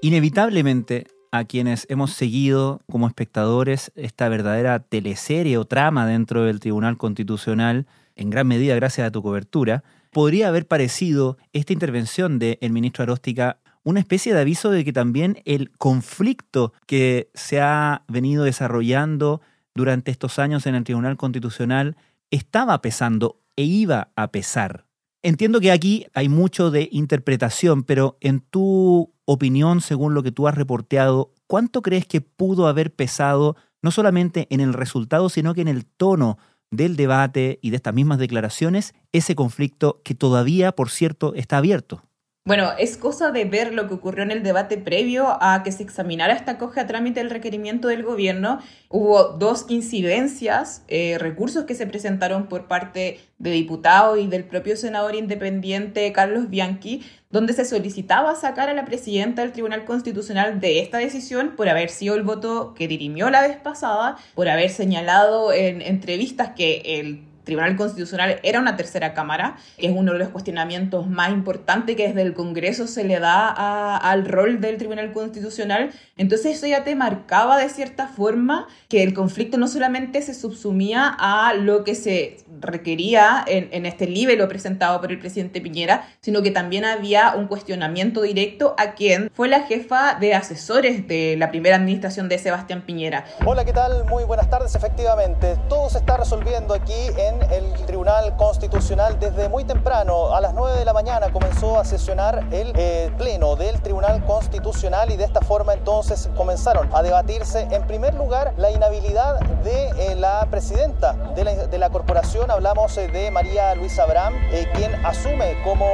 Inevitablemente, 0.00 1.06
a 1.32 1.44
quienes 1.44 1.86
hemos 1.90 2.12
seguido 2.12 2.80
como 2.90 3.06
espectadores 3.06 3.90
esta 3.96 4.28
verdadera 4.28 4.78
teleserie 4.78 5.58
o 5.58 5.64
trama 5.64 6.06
dentro 6.06 6.44
del 6.44 6.60
Tribunal 6.60 6.96
Constitucional, 6.96 7.86
en 8.16 8.30
gran 8.30 8.46
medida 8.46 8.74
gracias 8.74 9.06
a 9.06 9.10
tu 9.10 9.22
cobertura, 9.22 9.82
podría 10.12 10.48
haber 10.48 10.66
parecido 10.66 11.36
esta 11.52 11.72
intervención 11.72 12.38
del 12.38 12.72
ministro 12.72 13.02
Aróstica 13.02 13.58
una 13.84 14.00
especie 14.00 14.34
de 14.34 14.40
aviso 14.40 14.70
de 14.70 14.84
que 14.84 14.92
también 14.92 15.40
el 15.44 15.70
conflicto 15.70 16.72
que 16.86 17.30
se 17.34 17.60
ha 17.60 18.02
venido 18.08 18.44
desarrollando 18.44 19.40
durante 19.78 20.10
estos 20.10 20.40
años 20.40 20.66
en 20.66 20.74
el 20.74 20.82
Tribunal 20.82 21.16
Constitucional 21.16 21.96
estaba 22.30 22.82
pesando 22.82 23.40
e 23.56 23.62
iba 23.62 24.10
a 24.16 24.32
pesar. 24.32 24.86
Entiendo 25.22 25.60
que 25.60 25.70
aquí 25.70 26.06
hay 26.14 26.28
mucho 26.28 26.72
de 26.72 26.88
interpretación, 26.90 27.84
pero 27.84 28.18
en 28.20 28.40
tu 28.40 29.14
opinión, 29.24 29.80
según 29.80 30.14
lo 30.14 30.22
que 30.24 30.32
tú 30.32 30.48
has 30.48 30.56
reporteado, 30.56 31.32
¿cuánto 31.46 31.80
crees 31.80 32.06
que 32.06 32.20
pudo 32.20 32.66
haber 32.66 32.92
pesado 32.92 33.56
no 33.80 33.92
solamente 33.92 34.48
en 34.50 34.60
el 34.60 34.74
resultado, 34.74 35.28
sino 35.28 35.54
que 35.54 35.60
en 35.60 35.68
el 35.68 35.86
tono 35.86 36.38
del 36.70 36.96
debate 36.96 37.60
y 37.62 37.70
de 37.70 37.76
estas 37.76 37.94
mismas 37.94 38.18
declaraciones 38.18 38.94
ese 39.12 39.36
conflicto 39.36 40.02
que 40.04 40.14
todavía, 40.14 40.72
por 40.72 40.90
cierto, 40.90 41.34
está 41.34 41.58
abierto? 41.58 42.02
Bueno, 42.48 42.70
es 42.78 42.96
cosa 42.96 43.30
de 43.30 43.44
ver 43.44 43.74
lo 43.74 43.88
que 43.88 43.94
ocurrió 43.94 44.22
en 44.22 44.30
el 44.30 44.42
debate 44.42 44.78
previo 44.78 45.36
a 45.42 45.62
que 45.62 45.70
se 45.70 45.82
examinara 45.82 46.32
esta 46.32 46.56
coge 46.56 46.80
a 46.80 46.86
trámite 46.86 47.20
el 47.20 47.28
requerimiento 47.28 47.88
del 47.88 48.02
gobierno. 48.02 48.60
Hubo 48.88 49.24
dos 49.34 49.66
incidencias, 49.68 50.82
eh, 50.88 51.18
recursos 51.18 51.64
que 51.66 51.74
se 51.74 51.86
presentaron 51.86 52.46
por 52.46 52.66
parte 52.66 53.20
de 53.36 53.50
diputados 53.50 54.18
y 54.18 54.28
del 54.28 54.44
propio 54.44 54.78
senador 54.78 55.14
independiente 55.14 56.10
Carlos 56.14 56.48
Bianchi, 56.48 57.04
donde 57.28 57.52
se 57.52 57.66
solicitaba 57.66 58.34
sacar 58.34 58.70
a 58.70 58.72
la 58.72 58.86
presidenta 58.86 59.42
del 59.42 59.52
Tribunal 59.52 59.84
Constitucional 59.84 60.58
de 60.58 60.80
esta 60.80 60.96
decisión 60.96 61.54
por 61.54 61.68
haber 61.68 61.90
sido 61.90 62.14
el 62.14 62.22
voto 62.22 62.72
que 62.72 62.88
dirimió 62.88 63.28
la 63.28 63.42
vez 63.42 63.58
pasada, 63.58 64.16
por 64.34 64.48
haber 64.48 64.70
señalado 64.70 65.52
en 65.52 65.82
entrevistas 65.82 66.52
que 66.56 66.80
el 66.98 67.27
Tribunal 67.48 67.76
Constitucional 67.76 68.40
era 68.42 68.60
una 68.60 68.76
tercera 68.76 69.14
cámara, 69.14 69.56
que 69.78 69.86
es 69.86 69.92
uno 69.96 70.12
de 70.12 70.18
los 70.18 70.28
cuestionamientos 70.28 71.06
más 71.06 71.30
importantes 71.30 71.96
que 71.96 72.08
desde 72.08 72.20
el 72.20 72.34
Congreso 72.34 72.86
se 72.86 73.04
le 73.04 73.18
da 73.18 73.96
al 73.96 74.26
rol 74.26 74.60
del 74.60 74.76
Tribunal 74.76 75.14
Constitucional. 75.14 75.90
Entonces 76.18 76.58
eso 76.58 76.66
ya 76.66 76.84
te 76.84 76.94
marcaba 76.94 77.56
de 77.56 77.70
cierta 77.70 78.06
forma 78.06 78.68
que 78.90 79.02
el 79.02 79.14
conflicto 79.14 79.56
no 79.56 79.66
solamente 79.66 80.20
se 80.20 80.34
subsumía 80.34 81.16
a 81.18 81.54
lo 81.54 81.84
que 81.84 81.94
se 81.94 82.36
requería 82.60 83.42
en, 83.46 83.70
en 83.72 83.86
este 83.86 84.06
libro 84.06 84.46
presentado 84.46 85.00
por 85.00 85.10
el 85.10 85.18
presidente 85.18 85.62
Piñera, 85.62 86.06
sino 86.20 86.42
que 86.42 86.50
también 86.50 86.84
había 86.84 87.34
un 87.34 87.46
cuestionamiento 87.46 88.20
directo 88.20 88.74
a 88.76 88.92
quien 88.92 89.30
fue 89.32 89.48
la 89.48 89.62
jefa 89.62 90.18
de 90.20 90.34
asesores 90.34 91.08
de 91.08 91.36
la 91.38 91.48
primera 91.48 91.76
administración 91.76 92.28
de 92.28 92.38
Sebastián 92.38 92.82
Piñera. 92.82 93.24
Hola, 93.46 93.64
¿qué 93.64 93.72
tal? 93.72 94.04
Muy 94.04 94.24
buenas 94.24 94.50
tardes. 94.50 94.74
Efectivamente, 94.74 95.56
todo 95.70 95.88
se 95.88 95.96
está 95.96 96.18
resolviendo 96.18 96.74
aquí 96.74 96.92
en 97.16 97.37
el 97.50 97.72
Tribunal 97.86 98.36
Constitucional 98.36 99.18
desde 99.18 99.48
muy 99.48 99.64
temprano. 99.64 100.34
A 100.34 100.40
las 100.40 100.54
9 100.54 100.78
de 100.78 100.84
la 100.84 100.92
mañana 100.92 101.30
comenzó 101.32 101.78
a 101.78 101.84
sesionar 101.84 102.44
el 102.50 102.72
eh, 102.76 103.10
Pleno 103.16 103.56
del 103.56 103.80
Tribunal 103.80 104.24
Constitucional 104.24 105.10
y 105.10 105.16
de 105.16 105.24
esta 105.24 105.40
forma 105.40 105.72
entonces 105.74 106.28
comenzaron 106.36 106.88
a 106.94 107.02
debatirse 107.02 107.66
en 107.70 107.86
primer 107.86 108.14
lugar 108.14 108.54
la 108.56 108.70
inhabilidad 108.70 109.40
de 109.62 109.88
eh, 109.98 110.14
la 110.16 110.46
presidenta 110.50 111.14
de 111.34 111.44
la, 111.44 111.54
de 111.66 111.78
la, 111.78 111.90
corporación. 111.90 112.50
Hablamos 112.50 112.96
eh, 112.98 113.08
de 113.08 113.30
María 113.30 113.74
Luisa 113.74 114.02
Abraham, 114.02 114.34
quien 114.74 114.94
asume 115.04 115.56
como 115.64 115.86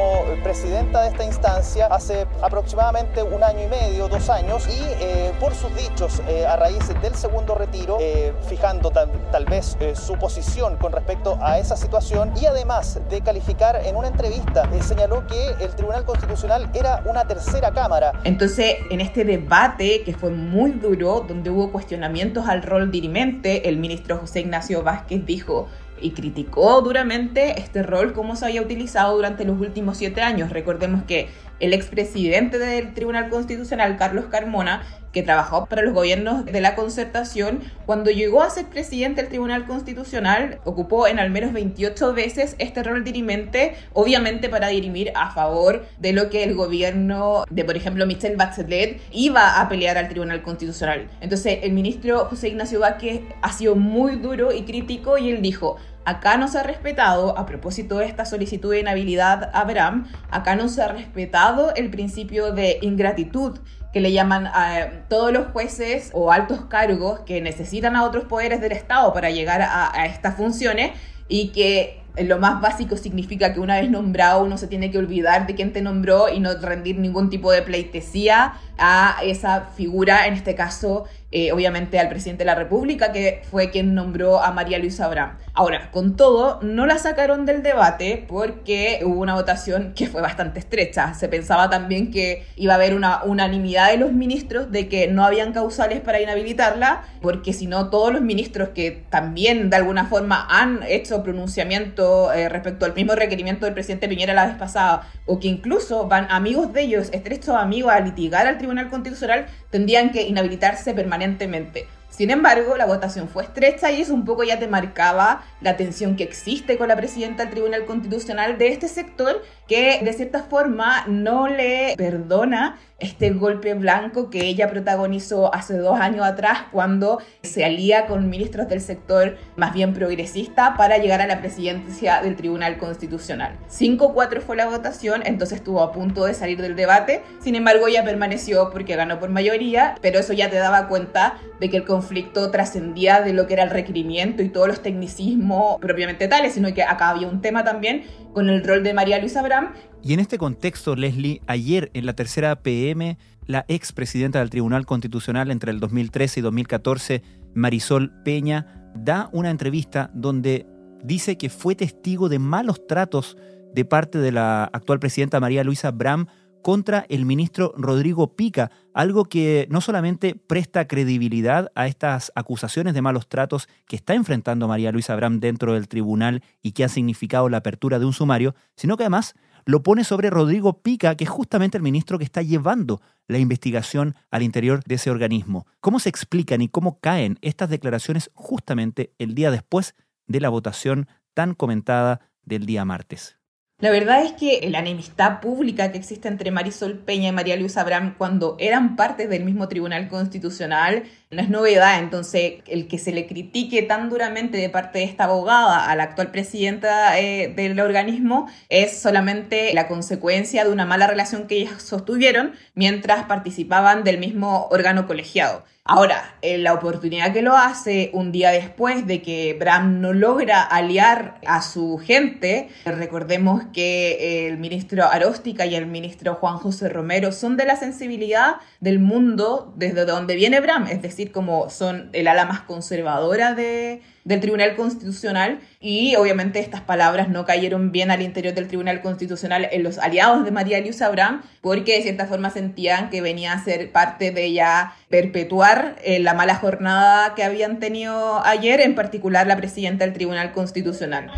presidenta 0.42 1.02
de 1.02 1.08
esta 1.08 1.24
instancia 1.24 1.86
hace 1.86 2.26
aproximadamente 2.42 3.22
un 3.22 3.42
año 3.42 3.62
y 3.62 3.68
medio, 3.68 4.08
dos 4.08 4.28
años, 4.28 4.66
y 4.66 5.32
por 5.40 5.54
sus 5.54 5.74
dichos 5.74 6.20
a 6.48 6.56
raíz 6.56 6.88
del 7.00 7.14
segundo 7.14 7.54
retiro, 7.54 7.98
fijando 8.46 8.90
tal, 8.90 9.10
tal 9.30 9.44
vez 9.44 9.76
su 9.94 10.14
posición 10.14 10.76
con 10.76 10.92
respecto 10.92 11.33
a 11.42 11.58
esa 11.58 11.76
situación 11.76 12.32
y 12.40 12.46
además 12.46 13.00
de 13.08 13.20
calificar 13.20 13.80
en 13.84 13.96
una 13.96 14.08
entrevista, 14.08 14.68
eh, 14.72 14.82
señaló 14.82 15.26
que 15.26 15.64
el 15.64 15.74
Tribunal 15.74 16.04
Constitucional 16.04 16.70
era 16.74 17.02
una 17.06 17.26
tercera 17.26 17.72
cámara. 17.72 18.12
Entonces, 18.24 18.76
en 18.90 19.00
este 19.00 19.24
debate 19.24 20.02
que 20.02 20.14
fue 20.14 20.30
muy 20.30 20.72
duro, 20.72 21.24
donde 21.26 21.50
hubo 21.50 21.72
cuestionamientos 21.72 22.46
al 22.46 22.62
rol 22.62 22.90
dirimente, 22.90 23.68
el 23.68 23.76
ministro 23.76 24.18
José 24.18 24.40
Ignacio 24.40 24.82
Vázquez 24.82 25.24
dijo 25.24 25.68
y 26.00 26.10
criticó 26.10 26.82
duramente 26.82 27.60
este 27.60 27.82
rol 27.82 28.12
como 28.12 28.36
se 28.36 28.44
había 28.46 28.62
utilizado 28.62 29.16
durante 29.16 29.44
los 29.44 29.58
últimos 29.60 29.96
siete 29.96 30.20
años. 30.20 30.50
Recordemos 30.50 31.04
que 31.04 31.28
el 31.60 31.72
expresidente 31.72 32.58
del 32.58 32.94
Tribunal 32.94 33.28
Constitucional, 33.30 33.96
Carlos 33.96 34.26
Carmona, 34.30 34.82
que 35.14 35.22
trabajó 35.22 35.66
para 35.66 35.82
los 35.82 35.94
gobiernos 35.94 36.44
de 36.44 36.60
la 36.60 36.74
concertación, 36.74 37.60
cuando 37.86 38.10
llegó 38.10 38.42
a 38.42 38.50
ser 38.50 38.66
presidente 38.66 39.22
del 39.22 39.30
Tribunal 39.30 39.64
Constitucional, 39.66 40.58
ocupó 40.64 41.06
en 41.06 41.20
al 41.20 41.30
menos 41.30 41.52
28 41.52 42.12
veces 42.12 42.56
este 42.58 42.82
rol 42.82 43.04
dirimente, 43.04 43.76
obviamente 43.92 44.48
para 44.48 44.68
dirimir 44.68 45.12
a 45.14 45.30
favor 45.30 45.86
de 46.00 46.12
lo 46.12 46.30
que 46.30 46.42
el 46.42 46.54
gobierno 46.54 47.44
de, 47.48 47.64
por 47.64 47.76
ejemplo, 47.76 48.06
Michelle 48.06 48.34
Bachelet 48.36 49.00
iba 49.12 49.60
a 49.60 49.68
pelear 49.68 49.96
al 49.96 50.08
Tribunal 50.08 50.42
Constitucional. 50.42 51.08
Entonces, 51.20 51.60
el 51.62 51.72
ministro 51.72 52.24
José 52.24 52.48
Ignacio 52.48 52.80
Vázquez 52.80 53.20
ha 53.40 53.52
sido 53.52 53.76
muy 53.76 54.16
duro 54.16 54.52
y 54.52 54.62
crítico 54.62 55.16
y 55.16 55.30
él 55.30 55.42
dijo, 55.42 55.76
Acá 56.04 56.36
no 56.36 56.48
se 56.48 56.58
ha 56.58 56.62
respetado, 56.62 57.38
a 57.38 57.46
propósito 57.46 57.98
de 57.98 58.06
esta 58.06 58.24
solicitud 58.24 58.70
de 58.70 58.80
inhabilidad 58.80 59.50
a 59.54 59.60
Abraham, 59.60 60.06
acá 60.30 60.54
no 60.54 60.68
se 60.68 60.82
ha 60.82 60.88
respetado 60.88 61.74
el 61.74 61.90
principio 61.90 62.52
de 62.52 62.78
ingratitud 62.82 63.58
que 63.92 64.00
le 64.00 64.12
llaman 64.12 64.46
a 64.46 65.06
todos 65.08 65.32
los 65.32 65.46
jueces 65.48 66.10
o 66.12 66.32
altos 66.32 66.66
cargos 66.66 67.20
que 67.20 67.40
necesitan 67.40 67.96
a 67.96 68.04
otros 68.04 68.24
poderes 68.24 68.60
del 68.60 68.72
Estado 68.72 69.12
para 69.12 69.30
llegar 69.30 69.62
a, 69.62 69.96
a 69.98 70.06
estas 70.06 70.36
funciones 70.36 70.92
y 71.28 71.52
que 71.52 72.02
lo 72.22 72.38
más 72.38 72.60
básico 72.60 72.96
significa 72.96 73.52
que 73.52 73.60
una 73.60 73.80
vez 73.80 73.90
nombrado 73.90 74.44
uno 74.44 74.56
se 74.56 74.68
tiene 74.68 74.90
que 74.90 74.98
olvidar 74.98 75.46
de 75.46 75.54
quién 75.54 75.72
te 75.72 75.82
nombró 75.82 76.28
y 76.28 76.38
no 76.38 76.54
rendir 76.54 76.98
ningún 76.98 77.28
tipo 77.28 77.50
de 77.50 77.62
pleitesía 77.62 78.54
a 78.78 79.18
esa 79.22 79.68
figura, 79.76 80.26
en 80.26 80.34
este 80.34 80.54
caso 80.54 81.04
eh, 81.36 81.50
obviamente 81.50 81.98
al 81.98 82.08
presidente 82.08 82.44
de 82.44 82.46
la 82.46 82.54
República, 82.54 83.10
que 83.10 83.42
fue 83.50 83.70
quien 83.70 83.92
nombró 83.92 84.40
a 84.40 84.52
María 84.52 84.78
Luisa 84.78 85.06
Abraham. 85.06 85.36
Ahora, 85.52 85.90
con 85.90 86.14
todo, 86.14 86.60
no 86.62 86.86
la 86.86 86.96
sacaron 86.98 87.44
del 87.44 87.64
debate 87.64 88.24
porque 88.28 89.00
hubo 89.04 89.20
una 89.20 89.34
votación 89.34 89.94
que 89.96 90.06
fue 90.06 90.22
bastante 90.22 90.60
estrecha. 90.60 91.12
Se 91.14 91.28
pensaba 91.28 91.68
también 91.68 92.12
que 92.12 92.46
iba 92.54 92.74
a 92.74 92.76
haber 92.76 92.94
una 92.94 93.24
unanimidad 93.24 93.90
de 93.90 93.96
los 93.96 94.12
ministros 94.12 94.70
de 94.70 94.88
que 94.88 95.08
no 95.08 95.24
habían 95.24 95.52
causales 95.52 96.00
para 96.00 96.20
inhabilitarla, 96.20 97.02
porque 97.20 97.52
si 97.52 97.66
no, 97.66 97.90
todos 97.90 98.12
los 98.12 98.22
ministros 98.22 98.68
que 98.68 99.04
también 99.10 99.70
de 99.70 99.76
alguna 99.76 100.06
forma 100.06 100.46
han 100.48 100.84
hecho 100.86 101.24
pronunciamiento 101.24 102.32
eh, 102.32 102.48
respecto 102.48 102.86
al 102.86 102.94
mismo 102.94 103.16
requerimiento 103.16 103.64
del 103.64 103.74
presidente 103.74 104.08
Piñera 104.08 104.34
la 104.34 104.46
vez 104.46 104.54
pasada, 104.54 105.08
o 105.26 105.40
que 105.40 105.48
incluso 105.48 106.06
van 106.06 106.28
amigos 106.30 106.72
de 106.72 106.82
ellos, 106.82 107.08
estrechos 107.12 107.56
amigos, 107.56 107.92
a 107.92 107.98
litigar 107.98 108.46
al 108.46 108.56
Tribunal 108.64 108.88
Constitucional, 108.88 109.46
tendrían 109.70 110.10
que 110.10 110.22
inhabilitarse 110.22 110.94
permanentemente. 110.94 111.86
Sin 112.08 112.30
embargo, 112.30 112.76
la 112.76 112.86
votación 112.86 113.28
fue 113.28 113.42
estrecha 113.42 113.90
y 113.90 114.00
eso 114.00 114.14
un 114.14 114.24
poco 114.24 114.44
ya 114.44 114.58
te 114.60 114.68
marcaba 114.68 115.42
la 115.60 115.76
tensión 115.76 116.14
que 116.14 116.22
existe 116.22 116.78
con 116.78 116.86
la 116.86 116.96
presidenta 116.96 117.42
del 117.42 117.52
Tribunal 117.52 117.84
Constitucional 117.86 118.56
de 118.56 118.68
este 118.68 118.86
sector 118.86 119.42
que 119.66 120.00
de 120.00 120.12
cierta 120.12 120.44
forma 120.44 121.04
no 121.08 121.48
le 121.48 121.94
perdona 121.96 122.78
este 123.04 123.30
golpe 123.30 123.74
blanco 123.74 124.30
que 124.30 124.46
ella 124.46 124.68
protagonizó 124.70 125.54
hace 125.54 125.76
dos 125.76 126.00
años 126.00 126.24
atrás 126.24 126.64
cuando 126.72 127.20
se 127.42 127.64
alía 127.64 128.06
con 128.06 128.28
ministros 128.28 128.68
del 128.68 128.80
sector 128.80 129.36
más 129.56 129.74
bien 129.74 129.92
progresista 129.92 130.74
para 130.76 130.98
llegar 130.98 131.20
a 131.20 131.26
la 131.26 131.40
presidencia 131.40 132.22
del 132.22 132.36
Tribunal 132.36 132.78
Constitucional. 132.78 133.56
5-4 133.70 134.40
fue 134.40 134.56
la 134.56 134.66
votación, 134.66 135.22
entonces 135.24 135.58
estuvo 135.58 135.82
a 135.82 135.92
punto 135.92 136.24
de 136.24 136.34
salir 136.34 136.60
del 136.60 136.76
debate, 136.76 137.22
sin 137.40 137.54
embargo 137.54 137.86
ella 137.88 138.04
permaneció 138.04 138.70
porque 138.70 138.96
ganó 138.96 139.20
por 139.20 139.28
mayoría, 139.28 139.96
pero 140.00 140.18
eso 140.18 140.32
ya 140.32 140.48
te 140.50 140.56
daba 140.56 140.88
cuenta 140.88 141.38
de 141.60 141.70
que 141.70 141.76
el 141.76 141.84
conflicto 141.84 142.50
trascendía 142.50 143.20
de 143.20 143.32
lo 143.32 143.46
que 143.46 143.54
era 143.54 143.64
el 143.64 143.70
requerimiento 143.70 144.42
y 144.42 144.48
todos 144.48 144.68
los 144.68 144.82
tecnicismos 144.82 145.78
propiamente 145.78 146.26
tales, 146.28 146.54
sino 146.54 146.72
que 146.72 146.82
acá 146.82 147.10
había 147.10 147.28
un 147.28 147.40
tema 147.40 147.64
también 147.64 148.04
con 148.34 148.50
el 148.50 148.62
rol 148.62 148.82
de 148.82 148.92
María 148.92 149.18
Luisa 149.18 149.40
Abraham. 149.40 149.72
Y 150.02 150.12
en 150.12 150.20
este 150.20 150.36
contexto, 150.36 150.96
Leslie, 150.96 151.40
ayer 151.46 151.90
en 151.94 152.04
la 152.04 152.12
tercera 152.12 152.56
PM, 152.56 153.16
la 153.46 153.64
expresidenta 153.68 154.40
del 154.40 154.50
Tribunal 154.50 154.84
Constitucional 154.84 155.50
entre 155.50 155.70
el 155.70 155.80
2013 155.80 156.40
y 156.40 156.42
2014, 156.42 157.22
Marisol 157.54 158.12
Peña, 158.24 158.92
da 158.94 159.30
una 159.32 159.50
entrevista 159.50 160.10
donde 160.12 160.66
dice 161.02 161.38
que 161.38 161.48
fue 161.48 161.74
testigo 161.74 162.28
de 162.28 162.38
malos 162.38 162.86
tratos 162.86 163.36
de 163.72 163.84
parte 163.84 164.18
de 164.18 164.32
la 164.32 164.64
actual 164.64 165.00
presidenta 165.00 165.40
María 165.40 165.64
Luisa 165.64 165.90
Bram 165.90 166.26
contra 166.64 167.04
el 167.10 167.26
ministro 167.26 167.74
Rodrigo 167.76 168.36
Pica, 168.36 168.70
algo 168.94 169.26
que 169.26 169.68
no 169.68 169.82
solamente 169.82 170.34
presta 170.34 170.88
credibilidad 170.88 171.70
a 171.74 171.88
estas 171.88 172.32
acusaciones 172.34 172.94
de 172.94 173.02
malos 173.02 173.28
tratos 173.28 173.68
que 173.86 173.96
está 173.96 174.14
enfrentando 174.14 174.66
María 174.66 174.90
Luisa 174.90 175.14
Bram 175.14 175.40
dentro 175.40 175.74
del 175.74 175.88
tribunal 175.88 176.42
y 176.62 176.72
que 176.72 176.82
ha 176.82 176.88
significado 176.88 177.50
la 177.50 177.58
apertura 177.58 177.98
de 177.98 178.06
un 178.06 178.14
sumario, 178.14 178.54
sino 178.76 178.96
que 178.96 179.02
además 179.02 179.34
lo 179.66 179.82
pone 179.82 180.04
sobre 180.04 180.30
Rodrigo 180.30 180.80
Pica, 180.80 181.16
que 181.16 181.24
es 181.24 181.30
justamente 181.30 181.76
el 181.76 181.82
ministro 181.82 182.16
que 182.16 182.24
está 182.24 182.40
llevando 182.40 183.02
la 183.28 183.36
investigación 183.36 184.14
al 184.30 184.42
interior 184.42 184.82
de 184.84 184.94
ese 184.94 185.10
organismo. 185.10 185.66
¿Cómo 185.80 185.98
se 185.98 186.08
explican 186.08 186.62
y 186.62 186.68
cómo 186.68 186.98
caen 186.98 187.38
estas 187.42 187.68
declaraciones 187.68 188.30
justamente 188.32 189.12
el 189.18 189.34
día 189.34 189.50
después 189.50 189.94
de 190.26 190.40
la 190.40 190.48
votación 190.48 191.08
tan 191.34 191.52
comentada 191.52 192.22
del 192.42 192.64
día 192.64 192.86
martes? 192.86 193.36
La 193.80 193.90
verdad 193.90 194.24
es 194.24 194.32
que 194.32 194.68
la 194.70 194.78
enemistad 194.78 195.40
pública 195.40 195.90
que 195.90 195.98
existe 195.98 196.28
entre 196.28 196.52
Marisol 196.52 196.98
Peña 196.98 197.28
y 197.28 197.32
María 197.32 197.56
Luisa 197.56 197.80
Abraham 197.80 198.14
cuando 198.16 198.56
eran 198.60 198.94
parte 198.94 199.26
del 199.26 199.44
mismo 199.44 199.68
Tribunal 199.68 200.08
Constitucional 200.08 201.04
no 201.34 201.42
es 201.42 201.50
novedad. 201.50 201.98
Entonces, 201.98 202.54
el 202.66 202.88
que 202.88 202.98
se 202.98 203.12
le 203.12 203.26
critique 203.26 203.82
tan 203.82 204.10
duramente 204.10 204.58
de 204.58 204.68
parte 204.68 205.00
de 205.00 205.04
esta 205.04 205.24
abogada 205.24 205.90
a 205.90 205.96
la 205.96 206.04
actual 206.04 206.30
presidenta 206.30 207.18
eh, 207.18 207.52
del 207.54 207.78
organismo 207.80 208.48
es 208.68 208.98
solamente 208.98 209.74
la 209.74 209.88
consecuencia 209.88 210.64
de 210.64 210.70
una 210.70 210.86
mala 210.86 211.06
relación 211.06 211.46
que 211.46 211.56
ellas 211.56 211.82
sostuvieron 211.82 212.52
mientras 212.74 213.24
participaban 213.24 214.04
del 214.04 214.18
mismo 214.18 214.68
órgano 214.70 215.06
colegiado. 215.06 215.64
Ahora, 215.86 216.34
la 216.40 216.72
oportunidad 216.72 217.34
que 217.34 217.42
lo 217.42 217.58
hace 217.58 218.08
un 218.14 218.32
día 218.32 218.50
después 218.50 219.06
de 219.06 219.20
que 219.20 219.54
Bram 219.60 220.00
no 220.00 220.14
logra 220.14 220.62
aliar 220.62 221.38
a 221.46 221.60
su 221.60 221.98
gente, 221.98 222.70
recordemos 222.86 223.64
que 223.74 224.48
el 224.48 224.56
ministro 224.56 225.04
Aróstica 225.04 225.66
y 225.66 225.74
el 225.74 225.84
ministro 225.84 226.36
Juan 226.36 226.56
José 226.56 226.88
Romero 226.88 227.32
son 227.32 227.58
de 227.58 227.66
la 227.66 227.76
sensibilidad 227.76 228.54
del 228.80 228.98
mundo 228.98 229.74
desde 229.76 230.06
donde 230.06 230.36
viene 230.36 230.60
Bram, 230.60 230.86
es 230.86 231.02
decir, 231.02 231.23
como 231.30 231.70
son 231.70 232.10
el 232.12 232.28
ala 232.28 232.44
más 232.44 232.60
conservadora 232.60 233.54
de, 233.54 234.02
del 234.24 234.40
Tribunal 234.40 234.74
Constitucional 234.74 235.60
y 235.80 236.16
obviamente 236.16 236.58
estas 236.58 236.80
palabras 236.80 237.28
no 237.28 237.44
cayeron 237.44 237.92
bien 237.92 238.10
al 238.10 238.22
interior 238.22 238.54
del 238.54 238.68
Tribunal 238.68 239.00
Constitucional 239.02 239.68
en 239.70 239.82
los 239.82 239.98
aliados 239.98 240.44
de 240.44 240.50
María 240.50 240.80
Luisa 240.80 241.06
Abraham 241.06 241.42
porque 241.60 241.96
de 241.96 242.02
cierta 242.02 242.26
forma 242.26 242.50
sentían 242.50 243.10
que 243.10 243.20
venía 243.20 243.52
a 243.52 243.58
ser 243.58 243.92
parte 243.92 244.30
de 244.30 244.52
ya 244.52 244.94
perpetuar 245.08 245.96
eh, 246.02 246.18
la 246.20 246.34
mala 246.34 246.54
jornada 246.56 247.34
que 247.34 247.44
habían 247.44 247.78
tenido 247.78 248.44
ayer, 248.44 248.80
en 248.80 248.94
particular 248.94 249.46
la 249.46 249.56
presidenta 249.56 250.04
del 250.04 250.14
Tribunal 250.14 250.52
Constitucional. 250.52 251.30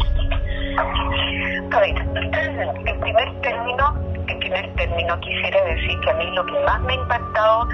A 1.73 1.81
ver, 1.81 1.91
en 1.91 3.01
primer 3.01 3.41
término, 3.41 4.15
en 4.29 4.39
primer 4.39 4.75
término 4.77 5.21
quisiera 5.21 5.65
decir 5.65 6.01
que 6.05 6.11
a 6.11 6.15
mí 6.15 6.31
lo 6.35 6.47
que 6.47 6.53
más 6.65 6.81
me 6.83 6.93
ha 6.93 6.97
impactado 6.97 7.69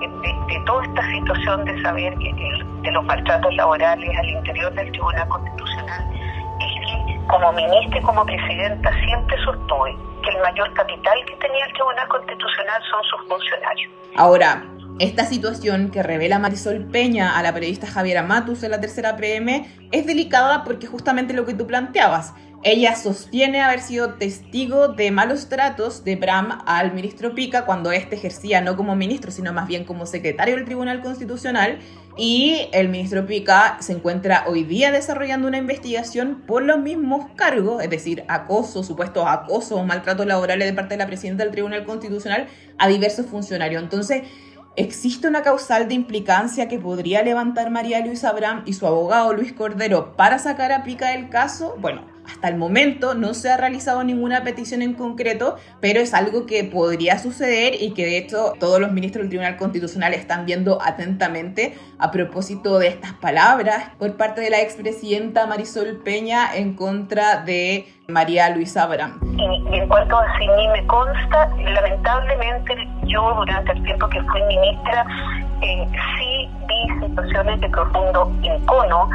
de, 0.00 0.62
toda 0.66 0.84
esta 0.84 1.10
situación 1.10 1.64
de 1.64 1.82
saber 1.82 2.14
que, 2.18 2.32
de 2.82 2.90
los 2.92 3.04
maltratos 3.04 3.54
laborales 3.54 4.10
al 4.18 4.28
interior 4.28 4.72
del 4.74 4.90
Tribunal 4.92 5.28
Constitucional 5.28 6.04
es 6.60 6.86
que 6.86 7.26
como 7.28 7.52
ministra 7.52 7.98
y 7.98 8.02
como 8.02 8.24
presidenta 8.24 8.90
siempre 9.04 9.36
sostuve 9.44 9.96
que 10.22 10.30
el 10.30 10.42
mayor 10.42 10.72
capital 10.74 11.18
que 11.26 11.36
tenía 11.36 11.64
el 11.66 11.72
Tribunal 11.72 12.08
Constitucional 12.08 12.82
son 12.90 13.04
sus 13.04 13.28
funcionarios. 13.28 13.92
Ahora, 14.16 14.64
esta 14.98 15.24
situación 15.24 15.90
que 15.90 16.02
revela 16.02 16.38
Marisol 16.38 16.86
Peña 16.86 17.38
a 17.38 17.42
la 17.42 17.52
periodista 17.52 17.86
Javiera 17.86 18.22
Matus 18.22 18.62
en 18.62 18.70
la 18.70 18.80
tercera 18.80 19.16
PM 19.16 19.68
es 19.92 20.06
delicada 20.06 20.64
porque 20.64 20.86
justamente 20.86 21.34
lo 21.34 21.44
que 21.44 21.52
tú 21.54 21.66
planteabas, 21.66 22.34
ella 22.66 22.96
sostiene 22.96 23.62
haber 23.62 23.78
sido 23.78 24.14
testigo 24.14 24.88
de 24.88 25.12
malos 25.12 25.48
tratos 25.48 26.02
de 26.02 26.16
Bram 26.16 26.64
al 26.66 26.92
ministro 26.92 27.32
Pica 27.32 27.64
cuando 27.64 27.92
éste 27.92 28.16
ejercía 28.16 28.60
no 28.60 28.76
como 28.76 28.96
ministro, 28.96 29.30
sino 29.30 29.52
más 29.52 29.68
bien 29.68 29.84
como 29.84 30.04
secretario 30.04 30.56
del 30.56 30.64
Tribunal 30.64 31.00
Constitucional. 31.00 31.78
Y 32.16 32.68
el 32.72 32.88
ministro 32.88 33.24
Pica 33.24 33.76
se 33.78 33.92
encuentra 33.92 34.46
hoy 34.48 34.64
día 34.64 34.90
desarrollando 34.90 35.46
una 35.46 35.58
investigación 35.58 36.42
por 36.44 36.64
los 36.64 36.80
mismos 36.80 37.26
cargos, 37.36 37.84
es 37.84 37.88
decir, 37.88 38.24
acoso, 38.26 38.82
supuesto 38.82 39.28
acoso 39.28 39.76
o 39.76 39.84
maltratos 39.84 40.26
laborales 40.26 40.66
de 40.66 40.74
parte 40.74 40.94
de 40.94 40.98
la 40.98 41.06
presidenta 41.06 41.44
del 41.44 41.52
Tribunal 41.52 41.84
Constitucional 41.84 42.48
a 42.78 42.88
diversos 42.88 43.26
funcionarios. 43.26 43.80
Entonces, 43.80 44.22
¿Existe 44.78 45.26
una 45.26 45.40
causal 45.40 45.88
de 45.88 45.94
implicancia 45.94 46.68
que 46.68 46.78
podría 46.78 47.22
levantar 47.22 47.70
María 47.70 48.04
Luisa 48.04 48.28
Abraham 48.28 48.62
y 48.66 48.74
su 48.74 48.86
abogado 48.86 49.32
Luis 49.32 49.54
Cordero 49.54 50.14
para 50.16 50.38
sacar 50.38 50.70
a 50.70 50.82
Pica 50.82 51.12
del 51.12 51.30
caso? 51.30 51.76
Bueno, 51.78 52.15
hasta 52.28 52.48
el 52.48 52.56
momento 52.56 53.14
no 53.14 53.34
se 53.34 53.50
ha 53.50 53.56
realizado 53.56 54.02
ninguna 54.04 54.42
petición 54.42 54.82
en 54.82 54.94
concreto, 54.94 55.56
pero 55.80 56.00
es 56.00 56.14
algo 56.14 56.46
que 56.46 56.64
podría 56.64 57.18
suceder 57.18 57.74
y 57.80 57.92
que 57.92 58.04
de 58.04 58.18
hecho 58.18 58.54
todos 58.58 58.80
los 58.80 58.92
ministros 58.92 59.22
del 59.22 59.30
Tribunal 59.30 59.56
Constitucional 59.56 60.14
están 60.14 60.46
viendo 60.46 60.80
atentamente 60.82 61.74
a 61.98 62.10
propósito 62.10 62.78
de 62.78 62.88
estas 62.88 63.12
palabras 63.14 63.90
por 63.98 64.16
parte 64.16 64.40
de 64.40 64.50
la 64.50 64.60
expresidenta 64.60 65.46
Marisol 65.46 66.00
Peña 66.04 66.54
en 66.54 66.74
contra 66.74 67.42
de 67.42 67.86
María 68.08 68.50
Luisa 68.50 68.84
Abraham. 68.84 69.18
Y, 69.36 69.78
en 69.78 69.88
cuanto 69.88 70.16
a 70.16 70.26
me 70.72 70.86
consta, 70.86 71.48
lamentablemente 71.58 72.74
yo 73.06 73.34
durante 73.36 73.72
el 73.72 73.82
tiempo 73.84 74.08
que 74.08 74.22
fui 74.22 74.42
ministra 74.44 75.04
eh, 75.62 75.86
sí 76.18 76.48
vi 76.68 77.06
situaciones 77.06 77.60
de 77.60 77.68
profundo 77.70 78.32
encono 78.42 79.08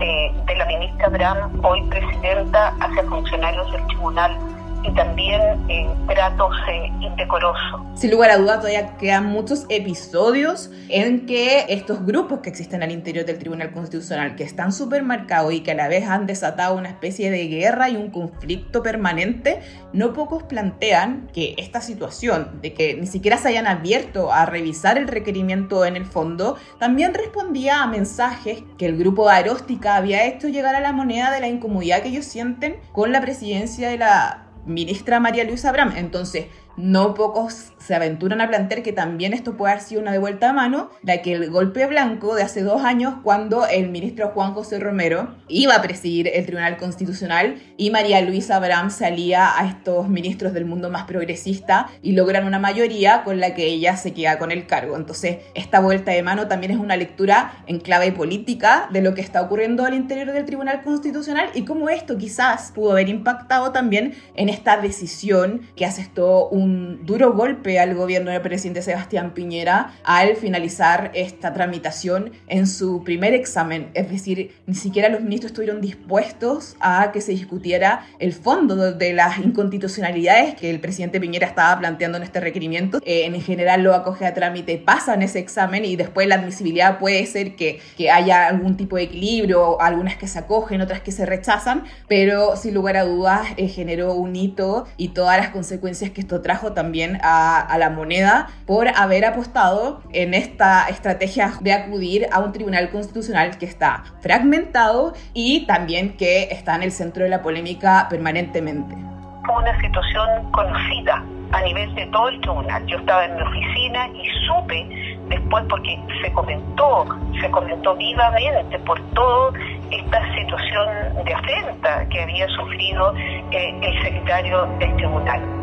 eh, 0.00 0.32
de 0.46 0.56
la 0.56 0.66
ministra 0.66 1.06
Abraham, 1.06 1.50
hoy 1.62 1.82
presidenta, 1.88 2.72
hacia 2.80 3.02
funcionarios 3.04 3.70
del 3.72 3.86
tribunal 3.86 4.57
y 4.84 4.94
también 4.94 5.40
en 5.68 6.06
tratos 6.06 6.54
eh, 6.70 6.86
indecorosos. 7.00 7.80
Sin 7.94 8.10
lugar 8.10 8.30
a 8.30 8.38
duda, 8.38 8.58
todavía 8.58 8.96
quedan 8.96 9.26
muchos 9.26 9.66
episodios 9.68 10.70
en 10.88 11.26
que 11.26 11.66
estos 11.68 12.04
grupos 12.04 12.40
que 12.40 12.50
existen 12.50 12.82
al 12.82 12.92
interior 12.92 13.26
del 13.26 13.38
Tribunal 13.38 13.72
Constitucional, 13.72 14.36
que 14.36 14.44
están 14.44 14.72
súper 14.72 15.02
marcados 15.02 15.52
y 15.52 15.60
que 15.60 15.72
a 15.72 15.74
la 15.74 15.88
vez 15.88 16.08
han 16.08 16.26
desatado 16.26 16.76
una 16.76 16.88
especie 16.88 17.30
de 17.30 17.46
guerra 17.48 17.90
y 17.90 17.96
un 17.96 18.10
conflicto 18.10 18.82
permanente, 18.82 19.60
no 19.92 20.12
pocos 20.12 20.44
plantean 20.44 21.28
que 21.32 21.54
esta 21.58 21.80
situación 21.80 22.60
de 22.62 22.72
que 22.72 22.94
ni 22.94 23.06
siquiera 23.06 23.36
se 23.36 23.48
hayan 23.48 23.66
abierto 23.66 24.32
a 24.32 24.46
revisar 24.46 24.96
el 24.98 25.08
requerimiento 25.08 25.84
en 25.84 25.96
el 25.96 26.04
fondo, 26.04 26.56
también 26.78 27.14
respondía 27.14 27.82
a 27.82 27.86
mensajes 27.86 28.62
que 28.78 28.86
el 28.86 28.96
grupo 28.96 29.28
Aeróstica 29.28 29.96
había 29.96 30.24
hecho 30.26 30.48
llegar 30.48 30.74
a 30.74 30.80
la 30.80 30.92
moneda 30.92 31.30
de 31.30 31.40
la 31.40 31.48
incomodidad 31.48 32.02
que 32.02 32.08
ellos 32.08 32.24
sienten 32.24 32.76
con 32.92 33.12
la 33.12 33.20
presidencia 33.20 33.88
de 33.88 33.98
la 33.98 34.47
ministra 34.68 35.20
María 35.20 35.44
Luisa 35.44 35.70
Abraham. 35.70 35.94
Entonces, 35.96 36.46
no 36.78 37.14
pocos 37.14 37.72
se 37.78 37.94
aventuran 37.94 38.40
a 38.40 38.48
plantear 38.48 38.82
que 38.82 38.92
también 38.92 39.32
esto 39.32 39.56
puede 39.56 39.72
haber 39.72 39.84
sido 39.84 40.00
una 40.00 40.12
de 40.12 40.18
vuelta 40.18 40.50
a 40.50 40.52
mano, 40.52 40.90
la 41.02 41.22
que 41.22 41.32
el 41.32 41.50
golpe 41.50 41.86
blanco 41.86 42.34
de 42.34 42.42
hace 42.42 42.62
dos 42.62 42.82
años 42.82 43.14
cuando 43.22 43.66
el 43.66 43.90
ministro 43.90 44.28
Juan 44.28 44.54
José 44.54 44.78
Romero 44.78 45.34
iba 45.48 45.74
a 45.74 45.82
presidir 45.82 46.28
el 46.32 46.44
Tribunal 46.44 46.76
Constitucional 46.76 47.56
y 47.76 47.90
María 47.90 48.20
Luisa 48.20 48.56
Abraham 48.56 48.90
salía 48.90 49.58
a 49.58 49.66
estos 49.66 50.08
ministros 50.08 50.52
del 50.52 50.66
mundo 50.66 50.90
más 50.90 51.04
progresista 51.04 51.88
y 52.02 52.12
logran 52.12 52.46
una 52.46 52.58
mayoría 52.58 53.24
con 53.24 53.40
la 53.40 53.54
que 53.54 53.66
ella 53.66 53.96
se 53.96 54.12
queda 54.12 54.38
con 54.38 54.50
el 54.52 54.66
cargo. 54.66 54.96
Entonces, 54.96 55.38
esta 55.54 55.80
vuelta 55.80 56.12
de 56.12 56.22
mano 56.22 56.46
también 56.46 56.72
es 56.72 56.78
una 56.78 56.96
lectura 56.96 57.54
en 57.66 57.80
clave 57.80 58.12
política 58.12 58.88
de 58.92 59.02
lo 59.02 59.14
que 59.14 59.20
está 59.20 59.42
ocurriendo 59.42 59.84
al 59.84 59.94
interior 59.94 60.32
del 60.32 60.44
Tribunal 60.44 60.82
Constitucional 60.82 61.50
y 61.54 61.64
cómo 61.64 61.88
esto 61.88 62.18
quizás 62.18 62.70
pudo 62.72 62.92
haber 62.92 63.08
impactado 63.08 63.72
también 63.72 64.14
en 64.34 64.48
esta 64.48 64.76
decisión 64.76 65.62
que 65.74 65.86
hace 65.86 66.02
esto 66.02 66.48
un 66.48 66.67
un 66.68 67.06
duro 67.06 67.32
golpe 67.32 67.78
al 67.78 67.94
gobierno 67.94 68.30
del 68.30 68.42
presidente 68.42 68.82
Sebastián 68.82 69.32
Piñera 69.32 69.94
al 70.04 70.36
finalizar 70.36 71.10
esta 71.14 71.52
tramitación 71.54 72.32
en 72.46 72.66
su 72.66 73.02
primer 73.04 73.32
examen. 73.32 73.90
Es 73.94 74.10
decir, 74.10 74.52
ni 74.66 74.74
siquiera 74.74 75.08
los 75.08 75.22
ministros 75.22 75.52
estuvieron 75.52 75.80
dispuestos 75.80 76.76
a 76.80 77.10
que 77.12 77.20
se 77.20 77.32
discutiera 77.32 78.06
el 78.18 78.32
fondo 78.32 78.92
de 78.92 79.12
las 79.14 79.38
inconstitucionalidades 79.38 80.54
que 80.54 80.70
el 80.70 80.80
presidente 80.80 81.20
Piñera 81.20 81.46
estaba 81.46 81.78
planteando 81.78 82.18
en 82.18 82.24
este 82.24 82.40
requerimiento. 82.40 83.00
Eh, 83.04 83.24
en 83.24 83.40
general 83.40 83.82
lo 83.82 83.94
acoge 83.94 84.26
a 84.26 84.34
trámite, 84.34 84.76
pasan 84.78 85.22
ese 85.22 85.38
examen 85.38 85.84
y 85.84 85.96
después 85.96 86.26
la 86.28 86.34
admisibilidad 86.34 86.98
puede 86.98 87.24
ser 87.26 87.56
que, 87.56 87.80
que 87.96 88.10
haya 88.10 88.46
algún 88.46 88.76
tipo 88.76 88.96
de 88.96 89.04
equilibrio, 89.04 89.80
algunas 89.80 90.16
que 90.16 90.26
se 90.26 90.38
acogen, 90.38 90.80
otras 90.80 91.00
que 91.00 91.12
se 91.12 91.24
rechazan, 91.24 91.84
pero 92.08 92.56
sin 92.56 92.74
lugar 92.74 92.96
a 92.96 93.04
dudas 93.04 93.46
eh, 93.56 93.68
generó 93.68 94.14
un 94.14 94.36
hito 94.36 94.86
y 94.96 95.08
todas 95.08 95.38
las 95.38 95.48
consecuencias 95.48 96.10
que 96.10 96.20
esto 96.20 96.40
trajo 96.42 96.57
también 96.72 97.18
a, 97.22 97.60
a 97.60 97.78
la 97.78 97.90
moneda 97.90 98.48
por 98.66 98.88
haber 98.88 99.24
apostado 99.24 100.02
en 100.12 100.34
esta 100.34 100.88
estrategia 100.88 101.52
de 101.60 101.72
acudir 101.72 102.26
a 102.32 102.40
un 102.40 102.52
tribunal 102.52 102.90
constitucional 102.90 103.58
que 103.58 103.66
está 103.66 104.04
fragmentado 104.20 105.14
y 105.34 105.66
también 105.66 106.16
que 106.16 106.48
está 106.50 106.74
en 106.74 106.82
el 106.82 106.92
centro 106.92 107.24
de 107.24 107.30
la 107.30 107.42
polémica 107.42 108.06
permanentemente. 108.10 108.94
Una 108.94 109.80
situación 109.80 110.50
conocida 110.52 111.24
a 111.52 111.62
nivel 111.62 111.94
de 111.94 112.06
todo 112.06 112.28
el 112.28 112.40
tribunal. 112.40 112.86
Yo 112.86 112.98
estaba 112.98 113.24
en 113.24 113.36
mi 113.36 113.42
oficina 113.42 114.08
y 114.08 114.28
supe 114.46 115.16
después 115.28 115.64
porque 115.68 115.98
se 116.22 116.32
comentó, 116.32 117.06
se 117.40 117.50
comentó 117.50 117.94
vivamente 117.96 118.78
por 118.80 119.00
toda 119.12 119.52
esta 119.90 120.34
situación 120.34 121.24
de 121.24 121.34
afrenta 121.34 122.08
que 122.08 122.22
había 122.22 122.46
sufrido 122.48 123.14
eh, 123.50 123.74
el 123.82 124.02
secretario 124.02 124.66
del 124.78 124.94
tribunal. 124.96 125.57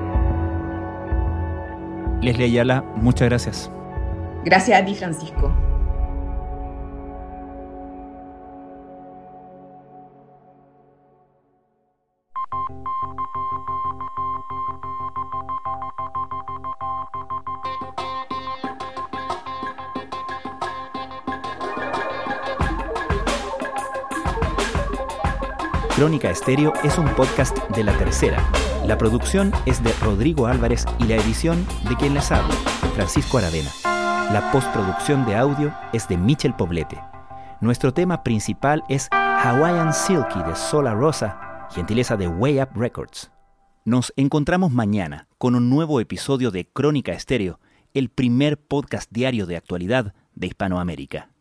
Leslie 2.25 2.45
Ayala, 2.45 2.81
muchas 2.95 3.29
gracias. 3.29 3.71
Gracias 4.43 4.81
a 4.81 4.83
ti, 4.83 4.95
Francisco. 4.95 5.53
Crónica 25.95 26.31
Estéreo 26.31 26.73
es 26.83 26.97
un 26.97 27.07
podcast 27.15 27.57
de 27.69 27.83
la 27.83 27.95
tercera. 27.97 28.37
La 28.87 28.99
producción 28.99 29.51
es 29.65 29.83
de 29.83 29.91
Rodrigo 29.93 30.45
Álvarez 30.45 30.85
y 30.99 31.05
la 31.05 31.15
edición 31.15 31.65
de 31.89 31.95
quien 31.95 32.13
les 32.13 32.31
habla, 32.31 32.53
Francisco 32.93 33.39
Aravena. 33.39 33.71
La 33.83 34.51
postproducción 34.51 35.25
de 35.25 35.35
audio 35.35 35.73
es 35.91 36.07
de 36.07 36.17
Michel 36.17 36.53
Poblete. 36.55 37.01
Nuestro 37.61 37.95
tema 37.95 38.21
principal 38.21 38.83
es 38.87 39.07
Hawaiian 39.11 39.91
Silky 39.91 40.39
de 40.43 40.55
Sola 40.55 40.93
Rosa, 40.93 41.67
gentileza 41.71 42.15
de 42.15 42.27
Way 42.27 42.61
Up 42.61 42.69
Records. 42.75 43.31
Nos 43.85 44.13
encontramos 44.17 44.71
mañana 44.71 45.27
con 45.39 45.55
un 45.55 45.67
nuevo 45.67 45.99
episodio 45.99 46.51
de 46.51 46.67
Crónica 46.67 47.11
Estéreo, 47.13 47.59
el 47.95 48.09
primer 48.09 48.59
podcast 48.59 49.09
diario 49.11 49.47
de 49.47 49.57
actualidad 49.57 50.13
de 50.35 50.45
Hispanoamérica. 50.45 51.34